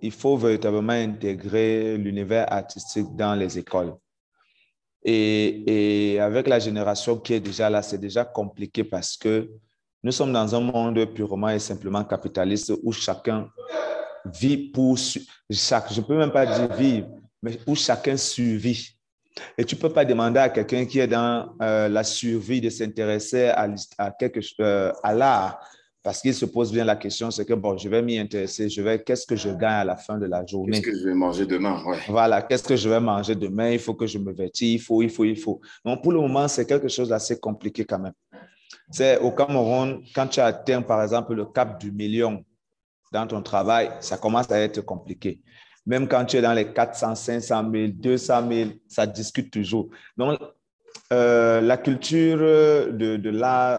il 0.00 0.10
faut 0.10 0.36
véritablement 0.36 0.94
intégrer 0.94 1.96
l'univers 1.96 2.52
artistique 2.52 3.14
dans 3.14 3.36
les 3.36 3.56
écoles. 3.56 3.94
Et, 5.04 6.14
et, 6.14 6.20
avec 6.20 6.48
la 6.48 6.58
génération 6.58 7.16
qui 7.18 7.34
est 7.34 7.40
déjà 7.40 7.70
là, 7.70 7.82
c'est 7.82 7.98
déjà 7.98 8.24
compliqué 8.24 8.82
parce 8.82 9.16
que 9.16 9.48
nous 10.02 10.10
sommes 10.10 10.32
dans 10.32 10.52
un 10.56 10.60
monde 10.60 11.04
purement 11.14 11.50
et 11.50 11.60
simplement 11.60 12.04
capitaliste 12.04 12.72
où 12.82 12.90
chacun 12.90 13.48
vit 14.24 14.70
pour 14.70 14.98
chaque, 15.50 15.92
je 15.92 16.00
peux 16.00 16.16
même 16.16 16.32
pas 16.32 16.46
dire 16.46 16.74
vivre, 16.76 17.08
mais 17.42 17.58
où 17.66 17.74
chacun 17.74 18.16
survit. 18.16 18.96
Et 19.56 19.64
tu 19.64 19.76
peux 19.76 19.88
pas 19.88 20.04
demander 20.04 20.40
à 20.40 20.48
quelqu'un 20.50 20.84
qui 20.84 20.98
est 20.98 21.06
dans 21.06 21.54
euh, 21.62 21.88
la 21.88 22.04
survie 22.04 22.60
de 22.60 22.68
s'intéresser 22.68 23.48
à, 23.48 23.68
à 23.96 24.10
quelque 24.10 24.40
euh, 24.60 24.92
à 25.02 25.14
l'art 25.14 25.58
parce 26.02 26.20
qu'il 26.20 26.34
se 26.34 26.44
pose 26.44 26.72
bien 26.72 26.84
la 26.84 26.96
question, 26.96 27.30
c'est 27.30 27.44
que, 27.44 27.54
bon, 27.54 27.78
je 27.78 27.88
vais 27.88 28.02
m'y 28.02 28.18
intéresser, 28.18 28.68
je 28.68 28.82
vais, 28.82 29.02
qu'est-ce 29.02 29.24
que 29.24 29.36
je 29.36 29.50
gagne 29.50 29.74
à 29.74 29.84
la 29.84 29.96
fin 29.96 30.18
de 30.18 30.26
la 30.26 30.44
journée? 30.44 30.80
Qu'est-ce 30.80 30.92
que 30.92 30.98
je 30.98 31.04
vais 31.04 31.14
manger 31.14 31.46
demain? 31.46 31.80
Ouais. 31.86 31.98
Voilà, 32.08 32.42
qu'est-ce 32.42 32.64
que 32.64 32.74
je 32.74 32.88
vais 32.88 32.98
manger 32.98 33.36
demain? 33.36 33.70
Il 33.70 33.78
faut 33.78 33.94
que 33.94 34.06
je 34.06 34.18
me 34.18 34.32
vêtisse, 34.32 34.72
il 34.72 34.80
faut, 34.80 35.00
il 35.00 35.10
faut, 35.10 35.24
il 35.24 35.36
faut. 35.36 35.60
Donc, 35.84 36.02
pour 36.02 36.10
le 36.12 36.20
moment, 36.20 36.48
c'est 36.48 36.66
quelque 36.66 36.88
chose 36.88 37.10
d'assez 37.10 37.38
compliqué 37.38 37.84
quand 37.84 38.00
même. 38.00 38.14
C'est 38.90 39.18
au 39.18 39.30
Cameroun, 39.30 40.02
quand 40.12 40.26
tu 40.26 40.40
atteins, 40.40 40.82
par 40.82 41.02
exemple, 41.02 41.34
le 41.34 41.46
cap 41.46 41.80
du 41.80 41.92
million, 41.92 42.44
dans 43.12 43.26
ton 43.26 43.42
travail, 43.42 43.90
ça 44.00 44.16
commence 44.16 44.50
à 44.50 44.58
être 44.58 44.80
compliqué. 44.80 45.40
Même 45.86 46.08
quand 46.08 46.24
tu 46.24 46.36
es 46.36 46.42
dans 46.42 46.54
les 46.54 46.72
400, 46.72 47.14
500 47.14 47.70
000, 47.72 47.88
200 47.94 48.48
000, 48.50 48.70
ça 48.88 49.06
discute 49.06 49.52
toujours. 49.52 49.88
Donc, 50.16 50.38
euh, 51.12 51.60
la 51.60 51.76
culture 51.76 52.38
de, 52.38 53.16
de 53.16 53.30
l'art 53.30 53.78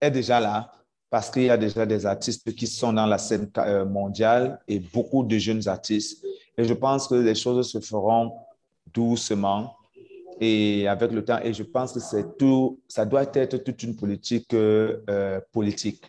est 0.00 0.10
déjà 0.10 0.40
là 0.40 0.72
parce 1.10 1.30
qu'il 1.30 1.44
y 1.44 1.50
a 1.50 1.56
déjà 1.56 1.86
des 1.86 2.06
artistes 2.06 2.54
qui 2.54 2.66
sont 2.66 2.92
dans 2.92 3.06
la 3.06 3.18
scène 3.18 3.50
euh, 3.58 3.84
mondiale 3.84 4.60
et 4.68 4.78
beaucoup 4.78 5.24
de 5.24 5.38
jeunes 5.38 5.66
artistes. 5.66 6.24
Et 6.56 6.64
je 6.64 6.74
pense 6.74 7.08
que 7.08 7.14
les 7.14 7.34
choses 7.34 7.70
se 7.70 7.80
feront 7.80 8.32
doucement 8.92 9.74
et 10.40 10.86
avec 10.86 11.12
le 11.12 11.24
temps. 11.24 11.40
Et 11.42 11.52
je 11.52 11.62
pense 11.62 11.92
que 11.92 12.00
c'est 12.00 12.36
tout, 12.36 12.80
ça 12.88 13.04
doit 13.04 13.24
être 13.34 13.58
toute 13.58 13.82
une 13.82 13.96
politique 13.96 14.52
euh, 14.54 15.40
politique, 15.52 16.04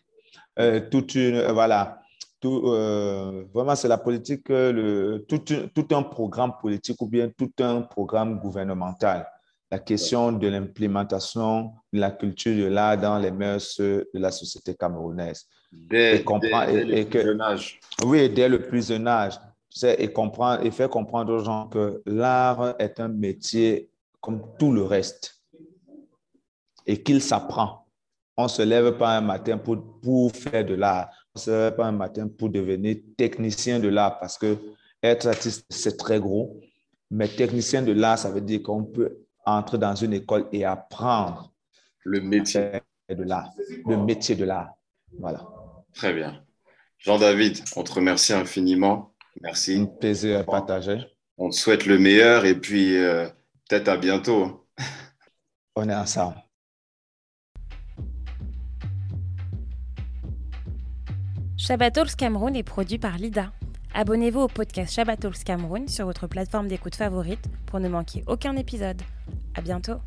toute 0.92 1.16
une 1.16 1.42
voilà, 1.52 2.02
tout, 2.40 2.62
vraiment 3.54 3.76
c'est 3.76 3.88
la 3.88 3.98
politique, 3.98 4.50
le, 4.50 5.26
tout, 5.28 5.40
tout 5.40 5.96
un 5.96 6.04
programme 6.04 6.54
politique 6.62 7.02
ou 7.02 7.08
bien 7.08 7.30
tout 7.30 7.52
un 7.60 7.82
programme 7.82 8.40
gouvernemental 8.40 9.26
la 9.72 9.80
question 9.80 10.32
de 10.32 10.48
l'implémentation 10.48 11.74
de 11.94 12.00
la 12.00 12.12
culture 12.12 12.56
de 12.56 12.70
l'art 12.70 12.98
dans 12.98 13.20
les 13.20 13.32
mœurs 13.32 13.80
de 13.80 14.08
la 14.14 14.32
société 14.32 14.74
camerounaise. 14.74 15.46
Dès, 15.72 16.16
et 16.16 16.24
le 16.24 17.06
plus 17.06 17.22
jeune 17.22 17.42
âge. 17.42 17.80
Oui, 18.04 18.30
dès 18.30 18.50
le 18.50 18.62
plus 18.64 18.88
jeune 18.88 19.08
âge. 19.08 19.40
Et, 19.84 20.12
comprendre, 20.12 20.66
et 20.66 20.72
faire 20.72 20.90
comprendre 20.90 21.32
aux 21.34 21.44
gens 21.44 21.68
que 21.68 22.02
l'art 22.08 22.74
est 22.80 23.00
un 23.00 23.08
métier 23.08 23.92
comme 24.20 24.42
tout 24.58 24.72
le 24.72 24.84
reste 24.84 25.40
et 26.88 27.04
qu'il 27.04 27.22
s'apprend. 27.22 27.86
On 28.40 28.44
ne 28.44 28.48
se 28.48 28.62
lève 28.62 28.94
pas 28.94 29.18
un 29.18 29.22
matin 29.22 29.58
pour, 29.58 30.00
pour 30.02 30.32
faire 30.32 30.64
de 30.64 30.74
l'art. 30.74 31.10
On 31.36 31.40
ne 31.40 31.42
se 31.42 31.52
lève 31.52 31.76
pas 31.76 31.88
un 31.88 31.92
matin 31.92 32.30
pour 32.30 32.50
devenir 32.50 32.96
technicien 33.18 33.82
de 33.82 33.90
l'art 33.90 34.18
parce 34.18 34.38
que 34.38 34.58
être 35.04 35.28
artiste, 35.28 35.66
c'est 35.70 35.98
très 35.98 36.22
gros. 36.22 36.58
Mais 37.12 37.28
technicien 37.28 37.82
de 37.82 37.92
l'art, 37.92 38.18
ça 38.18 38.32
veut 38.32 38.40
dire 38.40 38.64
qu'on 38.64 38.86
peut 38.86 39.26
entrer 39.46 39.78
dans 39.78 39.94
une 39.94 40.14
école 40.14 40.48
et 40.54 40.64
apprendre 40.64 41.52
le 42.06 42.22
métier 42.22 42.82
de 43.10 43.24
l'art, 43.24 43.52
le 43.86 43.98
métier 43.98 44.36
de 44.36 44.46
l'art. 44.46 44.70
Voilà. 45.20 45.46
Très 45.94 46.14
bien. 46.14 46.42
Jean-David, 46.98 47.60
on 47.76 47.84
te 47.84 47.92
remercie 47.92 48.32
infiniment. 48.32 49.14
Merci. 49.42 49.82
Un 49.82 49.86
plaisir 49.86 50.40
à 50.40 50.44
partager. 50.46 51.00
On 51.38 51.50
te 51.50 51.56
souhaite 51.56 51.86
le 51.86 52.00
meilleur 52.00 52.46
et 52.46 52.56
puis 52.56 52.96
euh, 52.96 53.28
peut-être 53.68 53.90
à 53.90 53.98
bientôt. 53.98 54.66
On 55.76 55.90
est 55.90 55.96
ensemble. 55.96 56.38
Shabbat 61.70 62.16
Cameroun 62.18 62.56
est 62.56 62.64
produit 62.64 62.98
par 62.98 63.20
Lida. 63.20 63.52
Abonnez-vous 63.94 64.40
au 64.40 64.48
podcast 64.48 64.92
Shabbat 64.92 65.28
Cameroun 65.46 65.88
sur 65.88 66.08
votre 66.08 66.26
plateforme 66.26 66.68
d'écoute 66.68 66.96
favorite 66.96 67.48
pour 67.68 67.80
ne 67.80 67.88
manquer 67.88 68.24
aucun 68.26 68.56
épisode. 68.56 69.00
À 69.54 69.62
bientôt! 69.62 70.00